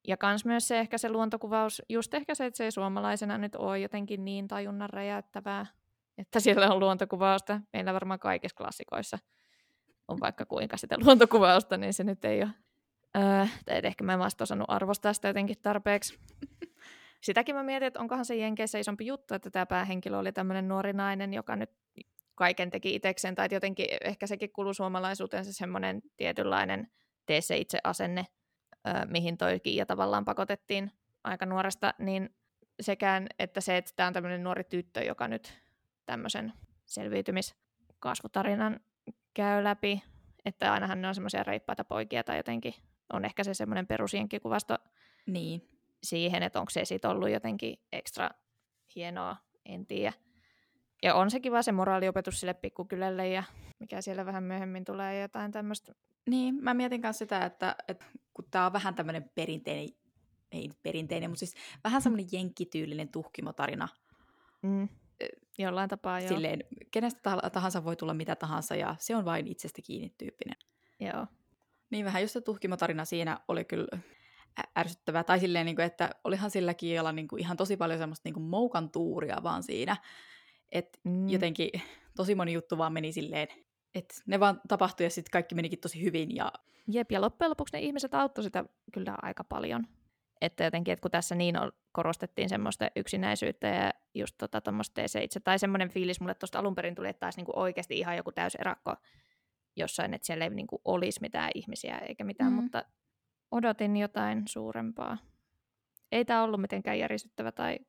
Ja 0.08 0.18
kans 0.18 0.46
myös 0.46 0.68
se 0.68 0.80
ehkä 0.80 0.98
se 0.98 1.10
luontokuvaus, 1.10 1.82
just 1.90 2.14
ehkä 2.14 2.36
se, 2.36 2.46
että 2.46 2.58
se 2.58 2.64
ei 2.64 2.72
suomalaisena 2.72 3.38
nyt 3.38 3.56
ole 3.56 3.80
jotenkin 3.80 4.26
niin 4.26 4.48
tajunnan 4.48 4.90
räjäyttävää, 4.90 5.66
että 6.20 6.40
siellä 6.40 6.70
on 6.74 6.80
luontokuvausta. 6.80 7.62
Meillä 7.74 7.94
varmaan 7.94 8.20
kaikissa 8.20 8.56
klassikoissa 8.58 9.18
on 10.08 10.20
vaikka 10.20 10.46
kuinka 10.46 10.78
sitä 10.78 10.96
luontokuvausta, 11.06 11.78
niin 11.78 11.94
se 11.94 12.04
nyt 12.04 12.26
ei 12.26 12.42
ole. 12.44 12.52
Öö, 13.18 13.46
tai 13.66 13.82
ehkä 13.84 14.04
mä 14.04 14.14
en 14.14 14.20
vasta 14.20 14.44
osannut 14.44 14.70
arvostaa 14.70 15.14
sitä 15.14 15.28
jotenkin 15.28 15.58
tarpeeksi. 15.62 16.20
Sitäkin 17.22 17.56
mä 17.56 17.64
mietin, 17.64 17.88
että 17.88 18.00
onkohan 18.00 18.26
se 18.26 18.36
Jenkeissä 18.36 18.80
isompi 18.80 19.06
juttu, 19.06 19.34
että 19.34 19.50
tämä 19.50 19.66
päähenkilö 19.66 20.18
oli 20.18 20.32
tämmöinen 20.32 20.68
nuori 20.68 20.94
nainen, 20.94 21.34
joka 21.34 21.56
nyt 21.56 21.70
kaiken 22.36 22.70
teki 22.70 22.96
itsekseen, 22.96 23.36
tai 23.36 23.48
jotenkin 23.52 23.86
ehkä 24.04 24.28
sekin 24.28 24.52
kuuluu 24.54 24.74
suomalaisuuteen 24.74 25.46
se 25.46 25.54
semmoinen 25.54 26.02
tietynlainen 26.18 26.88
tee 27.26 27.42
se 27.42 27.58
itse 27.58 27.80
asenne, 27.84 28.26
ö, 28.88 29.06
mihin 29.06 29.38
toi 29.38 29.60
Kiia 29.60 29.86
tavallaan 29.86 30.26
pakotettiin 30.26 30.92
aika 31.24 31.46
nuoresta, 31.46 31.94
niin 32.00 32.30
sekään, 32.82 33.28
että 33.40 33.62
se, 33.62 33.78
että 33.78 33.92
tämä 33.96 34.08
on 34.08 34.14
tämmöinen 34.14 34.44
nuori 34.44 34.64
tyttö, 34.64 35.04
joka 35.04 35.28
nyt 35.28 35.62
tämmöisen 36.10 36.54
selviytymiskasvutarinan 36.86 38.80
käy 39.34 39.64
läpi, 39.64 40.04
että 40.46 40.74
ainahan 40.74 41.02
ne 41.02 41.08
on 41.08 41.16
semmoisia 41.16 41.44
reippaita 41.44 41.84
poikia 41.84 42.24
tai 42.24 42.38
jotenkin 42.38 42.74
on 43.14 43.26
ehkä 43.26 43.44
se 43.44 43.54
semmoinen 43.54 43.88
perusjenkkikuvasto 43.88 44.78
Niin. 45.26 45.70
siihen, 46.04 46.44
että 46.44 46.60
onko 46.60 46.70
se 46.70 46.86
sitten 46.86 47.12
ollut 47.12 47.30
jotenkin 47.30 47.80
ekstra 47.92 48.30
hienoa, 48.96 49.38
en 49.66 49.86
tiedä. 49.86 50.14
Ja 51.04 51.16
on 51.16 51.32
se 51.32 51.40
kiva 51.40 51.62
se 51.62 51.72
moraaliopetus 51.72 52.40
sille 52.40 52.54
pikkukylälle 52.54 53.28
ja 53.28 53.44
mikä 53.80 54.02
siellä 54.02 54.26
vähän 54.26 54.44
myöhemmin 54.44 54.86
tulee 54.86 55.22
jotain 55.22 55.52
tämmöistä. 55.52 55.94
Niin, 56.30 56.56
mä 56.64 56.74
mietin 56.74 57.02
myös 57.02 57.18
sitä, 57.18 57.46
että, 57.46 57.76
että 57.88 58.06
kun 58.34 58.46
tää 58.52 58.66
on 58.66 58.74
vähän 58.74 58.96
tämmöinen 58.96 59.32
perinteinen, 59.36 59.90
ei 60.52 60.70
perinteinen, 60.84 61.30
mutta 61.30 61.40
siis 61.40 61.56
vähän 61.84 62.02
semmoinen 62.02 62.30
jenkkityylinen 62.32 63.10
tuhkimotarina. 63.10 63.88
Mm. 64.62 64.90
Jollain 65.58 65.90
tapaa 65.90 66.20
joo. 66.20 66.28
Silleen, 66.28 66.64
kenestä 66.92 67.32
tah- 67.36 67.50
tahansa 67.50 67.84
voi 67.84 67.96
tulla 67.96 68.14
mitä 68.14 68.36
tahansa 68.36 68.76
ja 68.76 68.96
se 69.00 69.16
on 69.16 69.26
vain 69.26 69.48
itsestä 69.48 69.82
kiinni 69.82 70.14
tyyppinen. 70.18 70.56
joo. 71.00 71.28
Niin 71.90 72.06
vähän 72.06 72.22
just 72.22 72.34
se 72.34 72.42
tuhkimotarina 72.42 73.06
siinä 73.06 73.40
oli 73.48 73.66
kyllä 73.66 74.00
ärsyttävää. 74.78 75.24
Tai 75.24 75.40
silleen, 75.40 75.66
niin 75.66 75.76
kuin, 75.76 75.86
että 75.86 76.10
olihan 76.24 76.52
sillä 76.52 76.74
kielellä 76.74 77.12
niin 77.12 77.28
kuin 77.28 77.40
ihan 77.40 77.58
tosi 77.58 77.78
paljon 77.78 78.00
semmoista 78.00 78.28
niin 78.28 78.34
kuin 78.34 78.44
moukan 78.44 78.90
tuuria 78.90 79.38
vaan 79.44 79.64
siinä. 79.64 79.98
Että 80.72 81.00
Mm. 81.04 81.30
jotenkin 81.30 81.70
tosi 82.16 82.36
moni 82.36 82.54
juttu 82.54 82.78
vaan 82.78 82.94
meni 82.94 83.12
silleen, 83.12 83.48
että 83.96 84.16
ne 84.26 84.40
vaan 84.40 84.62
tapahtui 84.68 85.06
ja 85.06 85.10
sitten 85.10 85.32
kaikki 85.32 85.56
menikin 85.56 85.80
tosi 85.80 86.04
hyvin. 86.04 86.36
Ja 86.36 86.52
Jep, 86.88 87.12
ja 87.12 87.22
loppujen 87.22 87.50
lopuksi 87.50 87.76
ne 87.78 87.82
ihmiset 87.82 88.14
auttoi 88.14 88.44
sitä 88.44 88.66
kyllä 88.94 89.16
aika 89.22 89.44
paljon. 89.44 89.88
Että 90.42 90.64
jotenkin, 90.64 90.92
että 90.92 91.02
kun 91.02 91.12
tässä 91.12 91.36
niin 91.36 91.56
korostettiin 91.92 92.50
semmoista 92.50 92.88
yksinäisyyttä 92.96 93.68
ja 93.68 93.94
just 94.16 94.36
tota 94.38 94.62
tuommoista 94.62 95.02
itse, 95.22 95.40
tai 95.40 95.60
semmoinen 95.60 95.90
fiilis 95.90 96.20
mulle 96.22 96.36
tuosta 96.36 96.60
alun 96.60 96.76
perin 96.76 96.96
tuli, 96.96 97.10
että 97.10 97.20
taisi 97.20 97.38
niinku 97.40 97.52
oikeasti 97.56 97.98
ihan 98.00 98.18
joku 98.18 98.32
täys 98.32 98.56
erakko 98.56 98.96
jossain, 99.76 100.14
että 100.14 100.26
siellä 100.26 100.44
ei 100.46 100.50
niinku 100.50 100.82
olisi 100.86 101.22
mitään 101.22 101.52
ihmisiä 101.56 101.98
eikä 101.98 102.24
mitään, 102.24 102.52
Mm. 102.52 102.56
mutta 102.56 102.84
odotin 103.52 103.98
jotain 103.98 104.44
suurempaa. 104.48 105.18
Ei 106.12 106.26
tämä 106.26 106.44
ollut 106.44 106.62
mitenkään 106.62 107.00
järisyttävä 107.00 107.52
tai 107.52 107.80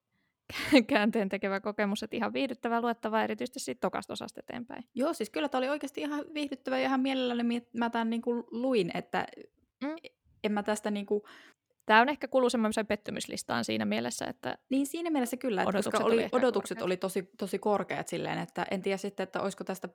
käänteen 0.88 1.28
tekevä 1.28 1.60
kokemus, 1.60 2.02
että 2.02 2.16
ihan 2.16 2.32
viihdyttävää 2.32 2.80
luettavaa 2.80 3.22
erityisesti 3.24 3.60
siitä 3.60 3.80
tokasta 3.80 4.12
osasta 4.12 4.40
eteenpäin. 4.40 4.84
Joo, 4.94 5.12
siis 5.12 5.30
kyllä 5.30 5.48
tämä 5.48 5.58
oli 5.58 5.68
oikeasti 5.68 6.00
ihan 6.00 6.24
viihdyttävä 6.34 6.78
ja 6.78 6.84
ihan 6.84 7.00
mielelläni 7.00 7.42
mi- 7.42 7.68
mä 7.74 7.90
tämän 7.90 8.10
niin 8.10 8.22
kuin 8.22 8.44
luin, 8.50 8.90
että 8.94 9.26
Mm. 9.82 9.96
en 10.44 10.52
mä 10.52 10.62
tästä 10.62 10.90
niin 10.90 11.06
kuin, 11.06 11.22
Tämä 11.90 12.00
on 12.00 12.09
ehkä 12.09 12.29
kuuluu 12.29 12.50
semmoiseen 12.50 12.87
pettymyslistaan 12.87 13.64
siinä 13.64 13.85
mielessä, 13.85 14.24
että 14.24 14.59
niin 14.68 14.87
siinä 14.87 15.11
mielessä 15.11 15.37
kyllä, 15.37 15.62
että 15.62 15.68
Odotukset 15.68 15.92
koska 15.92 16.05
oli 16.07 16.14
oli, 16.14 16.29
odotukset 16.33 16.79
korkeat. 16.79 16.87
oli 16.87 16.96
tosi, 16.96 17.31
tosi 17.38 17.59
korkeat 17.59 18.09
silleen, 18.09 18.38
että 18.38 18.66
en 18.70 18.83
tiedä 18.83 18.96
sitten, 18.96 19.24
että 19.24 19.40
olisiko 19.40 19.64
tästä 19.64 19.88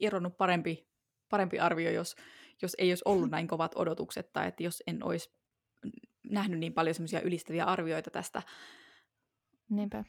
irronnut 0.00 0.36
parempi, 0.36 0.88
parempi 1.28 1.58
arvio, 1.58 1.90
jos, 1.90 2.16
jos 2.62 2.76
ei 2.78 2.90
olisi 2.90 3.02
ollut 3.04 3.30
näin 3.30 3.48
kovat 3.48 3.72
odotukset 3.74 4.32
tai 4.32 4.48
että 4.48 4.62
jos 4.62 4.82
en 4.86 5.04
olisi 5.04 5.30
nähnyt 6.30 6.58
niin 6.58 6.74
paljon 6.74 6.94
semmoisia 6.94 7.20
ylistäviä 7.20 7.64
arvioita 7.64 8.10
tästä, 8.10 8.42
niinpä. 9.68 10.04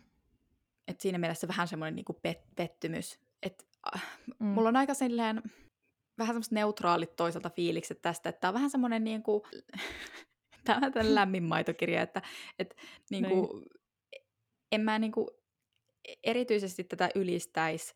että 0.87 1.01
siinä 1.01 1.17
mielessä 1.17 1.47
vähän 1.47 1.67
semmoinen 1.67 1.95
niin 1.95 2.19
pet, 2.21 2.41
pettymys, 2.55 3.19
että 3.43 3.65
äh, 3.95 4.19
Mm. 4.39 4.45
Mulla 4.47 4.69
on 4.69 4.75
aika 4.75 4.93
silleen 4.93 5.41
vähän 6.17 6.33
semmoista 6.33 6.55
neutraalit 6.55 7.15
toisaalta 7.15 7.49
fiilikset 7.49 8.01
tästä, 8.01 8.29
että 8.29 8.39
tämä 8.39 8.49
on 8.49 8.53
vähän 8.53 8.69
semmoinen 8.69 9.03
niin 9.03 9.23
kuin, 9.23 9.41
tämä 10.65 10.77
on 10.85 10.93
tämmöinen 10.93 11.15
lämmin 11.15 11.43
maitokirja, 11.43 12.01
että, 12.01 12.21
että 12.59 12.75
niin 13.09 13.25
kuin, 13.25 13.65
en 14.71 14.81
mä 14.81 14.99
niin 14.99 15.11
kuin 15.11 15.27
erityisesti 16.23 16.83
tätä 16.83 17.09
ylistäisi, 17.15 17.95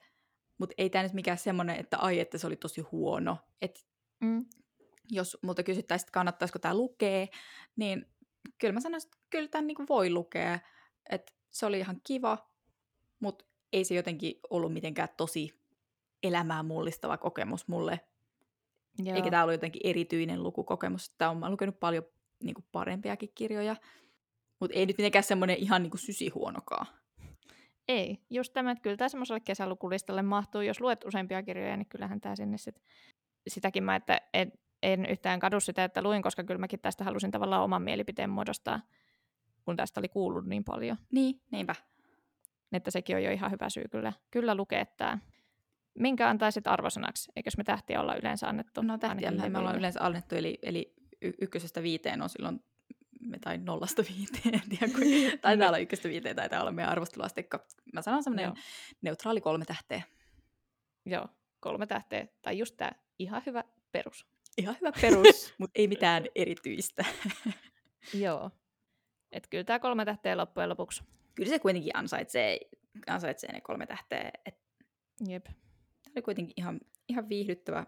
mutta 0.58 0.74
ei 0.78 0.90
tämä 0.90 1.04
nyt 1.04 1.14
mikään 1.14 1.38
semmoinen, 1.38 1.76
että 1.80 1.98
ai, 1.98 2.20
että 2.20 2.38
se 2.38 2.48
oli 2.48 2.56
tosi 2.56 2.82
huono. 2.82 3.38
Että 3.62 3.82
Mm. 4.24 4.46
jos 5.12 5.38
multa 5.42 5.64
kysyttäisiin, 5.64 6.06
että 6.06 6.14
kannattaisiko 6.14 6.60
tämä 6.60 6.78
lukea, 6.78 7.28
niin 7.76 8.06
kyllä 8.58 8.74
mä 8.74 8.80
sanoisin, 8.80 9.08
että 9.08 9.18
kyllä 9.30 9.48
tämän 9.48 9.68
niin 9.68 9.88
voi 9.90 10.10
lukea. 10.10 10.60
Että 11.10 11.34
se 11.50 11.66
oli 11.66 11.80
ihan 11.80 12.02
kiva, 12.04 12.50
mutta 13.20 13.46
ei 13.74 13.84
se 13.84 13.96
jotenkin 13.96 14.40
ollut 14.50 14.74
mitenkään 14.74 15.10
tosi 15.18 15.62
elämää 16.24 16.64
mullistava 16.64 17.18
kokemus 17.18 17.68
mulle. 17.68 18.00
Joo. 19.04 19.16
Eikä 19.16 19.30
tämä 19.30 19.44
ollut 19.44 19.54
jotenkin 19.54 19.82
erityinen 19.84 20.44
lukukokemus. 20.44 21.16
Tämä 21.18 21.32
on, 21.32 21.38
mä 21.38 21.52
lukenut 21.52 21.80
paljon 21.80 22.04
niin 22.44 22.54
kuin 22.54 22.66
parempiakin 22.72 23.32
kirjoja, 23.36 23.76
mutta 24.60 24.78
ei 24.78 24.86
nyt 24.86 24.98
mitenkään 24.98 25.24
semmoinen 25.24 25.58
ihan 25.58 25.84
niin 25.84 25.92
kuin 25.92 26.02
sysihuonokaan. 26.02 26.88
Ei, 27.88 28.18
just 28.30 28.54
tämä, 28.54 28.72
että 28.72 28.82
kyllä 28.82 28.98
tämä 28.98 29.10
semmoiselle 29.10 29.40
kesälukulistalle 29.40 30.22
mahtuu. 30.22 30.62
Jos 30.62 30.82
luet 30.82 31.06
useampia 31.06 31.44
kirjoja, 31.44 31.78
niin 31.78 31.90
kyllähän 31.90 32.22
tämä 32.22 32.36
sinne 32.36 32.58
sit, 32.58 32.82
sitäkin 33.48 33.84
mä, 33.84 33.96
että 33.96 34.22
en, 34.34 34.52
en 34.84 35.06
yhtään 35.06 35.40
kadu 35.40 35.60
sitä, 35.60 35.84
että 35.84 36.02
luin, 36.02 36.22
koska 36.22 36.44
kyllä 36.44 36.60
mäkin 36.60 36.80
tästä 36.80 37.04
halusin 37.04 37.32
tavallaan 37.32 37.64
oman 37.64 37.82
mielipiteen 37.82 38.30
muodostaa, 38.30 38.80
kun 39.66 39.76
tästä 39.76 40.00
oli 40.00 40.10
kuullut 40.10 40.46
niin 40.46 40.64
paljon. 40.64 40.98
Niin, 41.12 41.42
niinpä. 41.52 41.76
Että 42.72 42.92
sekin 42.92 43.16
on 43.16 43.24
jo 43.24 43.32
ihan 43.32 43.52
hyvä 43.52 43.70
syy 43.70 43.84
kyllä, 43.92 44.14
kyllä 44.32 44.56
lukea 44.56 44.86
tämä. 44.86 45.20
Minkä 46.00 46.30
antaisit 46.30 46.68
arvosanaksi? 46.68 47.32
Eikös 47.36 47.58
me 47.58 47.64
tähtiä 47.64 48.02
olla 48.02 48.16
yleensä 48.16 48.48
annettu? 48.48 48.82
No 48.82 48.98
tähtiä 48.98 49.32
me 49.32 49.60
ollaan 49.60 49.78
yleensä 49.78 50.00
annettu, 50.06 50.36
eli, 50.36 50.60
eli 50.62 50.94
y- 51.24 51.34
ykkösestä 51.42 51.84
viiteen 51.84 52.22
on 52.22 52.30
silloin, 52.30 52.64
me 53.20 53.40
tai 53.40 53.58
nollasta 53.58 54.04
viiteen, 54.18 54.56
en 54.56 54.70
tiedä, 54.70 54.94
kun, 54.94 55.40
taitaa 55.42 55.68
olla 55.68 55.78
ykköstä 55.78 56.10
viiteen, 56.10 56.36
taitaa 56.36 56.62
olla 56.62 56.72
meidän 56.72 56.92
arvosteluasteikko. 56.92 57.60
Mä 57.94 58.02
sanon 58.02 58.24
semmoinen 58.24 58.46
Joo. 58.46 58.56
neutraali 59.02 59.42
kolme 59.42 59.66
tähteä. 59.66 60.02
Joo, 61.06 61.28
kolme 61.60 61.88
tähteä, 61.88 62.28
tai 62.42 62.58
just 62.58 62.78
tämä 62.78 62.92
ihan 63.20 63.42
hyvä 63.46 63.64
perus. 63.92 64.26
Ihan 64.58 64.76
hyvä 64.82 64.92
perus, 65.02 65.54
mutta 65.60 65.72
ei 65.76 65.88
mitään 65.88 66.26
erityistä. 66.36 67.06
Joo. 68.24 68.52
Että 69.32 69.50
kyllä 69.50 69.64
tämä 69.64 69.80
kolme 69.80 70.06
tähteä 70.06 70.38
loppujen 70.38 70.70
lopuksi. 70.70 71.04
Kyllä 71.36 71.50
se 71.50 71.60
kuitenkin 71.60 71.98
ansaitsee, 71.98 72.60
ansaitsee 73.08 73.52
ne 73.52 73.62
kolme 73.62 73.86
tähteä. 73.86 74.32
Et 74.46 74.64
Jep. 75.28 75.46
Tämä 75.46 76.14
oli 76.16 76.22
kuitenkin 76.22 76.54
ihan, 76.58 76.80
ihan 77.10 77.30
viihdyttävä. 77.30 77.86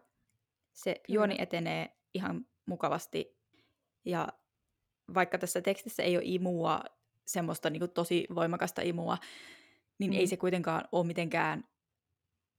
Se 0.74 0.94
Kyllä. 0.94 1.16
juoni 1.16 1.36
etenee 1.40 1.98
ihan 2.14 2.46
mukavasti. 2.66 3.38
Ja 4.06 4.28
vaikka 5.14 5.38
tässä 5.38 5.62
tekstissä 5.62 6.04
ei 6.04 6.18
ole 6.18 6.24
imua, 6.26 6.82
semmoista 7.28 7.70
niin 7.70 7.90
tosi 7.94 8.28
voimakasta 8.36 8.82
imua, 8.82 9.18
niin 10.00 10.12
Mm. 10.12 10.18
ei 10.18 10.28
se 10.28 10.38
kuitenkaan 10.38 10.84
ole 10.92 11.06
mitenkään 11.08 11.64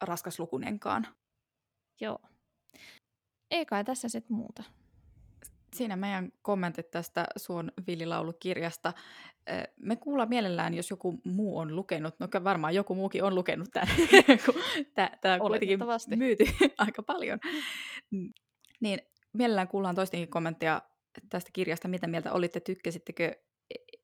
raskaslukunenkaan. 0.03 1.07
Joo. 2.01 2.19
Ei 3.51 3.67
kai 3.67 3.85
tässä 3.85 4.09
sitten 4.09 4.37
muuta. 4.37 4.63
Siinä 5.75 5.97
meidän 5.97 6.33
kommentit 6.43 6.91
tästä 6.91 7.27
Suon 7.37 7.73
villilaulukirjasta. 7.87 8.93
Ö, 9.51 9.53
Me 9.81 9.97
kuullaan 9.97 10.29
mielellään, 10.29 10.75
jos 10.75 10.91
joku 10.91 11.21
muu 11.25 11.59
on 11.59 11.77
lukenut. 11.77 12.15
No 12.19 12.29
varmaan 12.45 12.75
joku 12.75 12.95
muukin 12.95 13.25
on 13.25 13.35
lukenut 13.35 13.69
tämän, 13.73 13.89
kun 14.47 14.55
tämä 15.21 15.35
on 15.35 15.41
kuitenkin 15.41 15.79
myyty 16.17 16.45
aika 16.79 17.03
paljon. 17.03 17.39
Niin 18.81 18.99
mielellään 19.37 19.69
kuullaan 19.69 19.95
toistenkin 19.95 20.29
kommentteja 20.29 20.83
tästä 21.29 21.51
kirjasta. 21.53 21.89
Mitä 21.89 22.07
mieltä 22.07 22.33
olitte, 22.33 22.61
tykkäsittekö 22.61 23.35
e- 23.71 23.99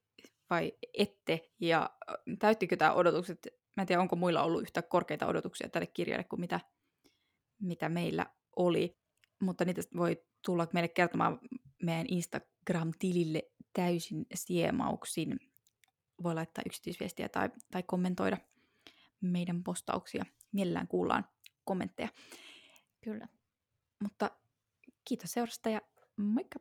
vai 0.50 0.72
ette? 0.98 1.50
Ja 1.60 1.90
täyttikö 2.38 2.76
tämä 2.76 2.92
odotukset? 2.92 3.48
Mä 3.76 3.80
en 3.82 3.86
tiedä, 3.86 4.02
onko 4.02 4.16
muilla 4.16 4.42
ollut 4.42 4.62
yhtä 4.62 4.82
korkeita 4.82 5.26
odotuksia 5.26 5.68
tälle 5.68 5.86
kirjalle 5.86 6.24
kuin 6.24 6.40
mitä, 6.40 6.60
mitä 7.60 7.88
meillä 7.88 8.26
oli. 8.56 8.98
Mutta 9.40 9.64
niitä 9.64 9.82
voi 9.96 10.24
tulla 10.44 10.66
meille 10.72 10.88
kertomaan 10.88 11.40
meidän 11.82 12.06
Instagram-tilille 12.08 13.42
täysin 13.72 14.26
siemauksin. 14.34 15.40
Voi 16.22 16.34
laittaa 16.34 16.62
yksityisviestiä 16.66 17.28
tai, 17.28 17.50
tai 17.70 17.82
kommentoida 17.82 18.36
meidän 19.20 19.62
postauksia. 19.62 20.24
Mielellään 20.52 20.88
kuullaan 20.88 21.28
kommentteja. 21.64 22.08
Kyllä. 23.00 23.28
Mutta 24.02 24.30
kiitos 25.04 25.32
seurasta 25.32 25.70
ja 25.70 25.80
moikka! 26.16 26.58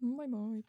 Moi 0.00 0.28
moi. 0.28 0.62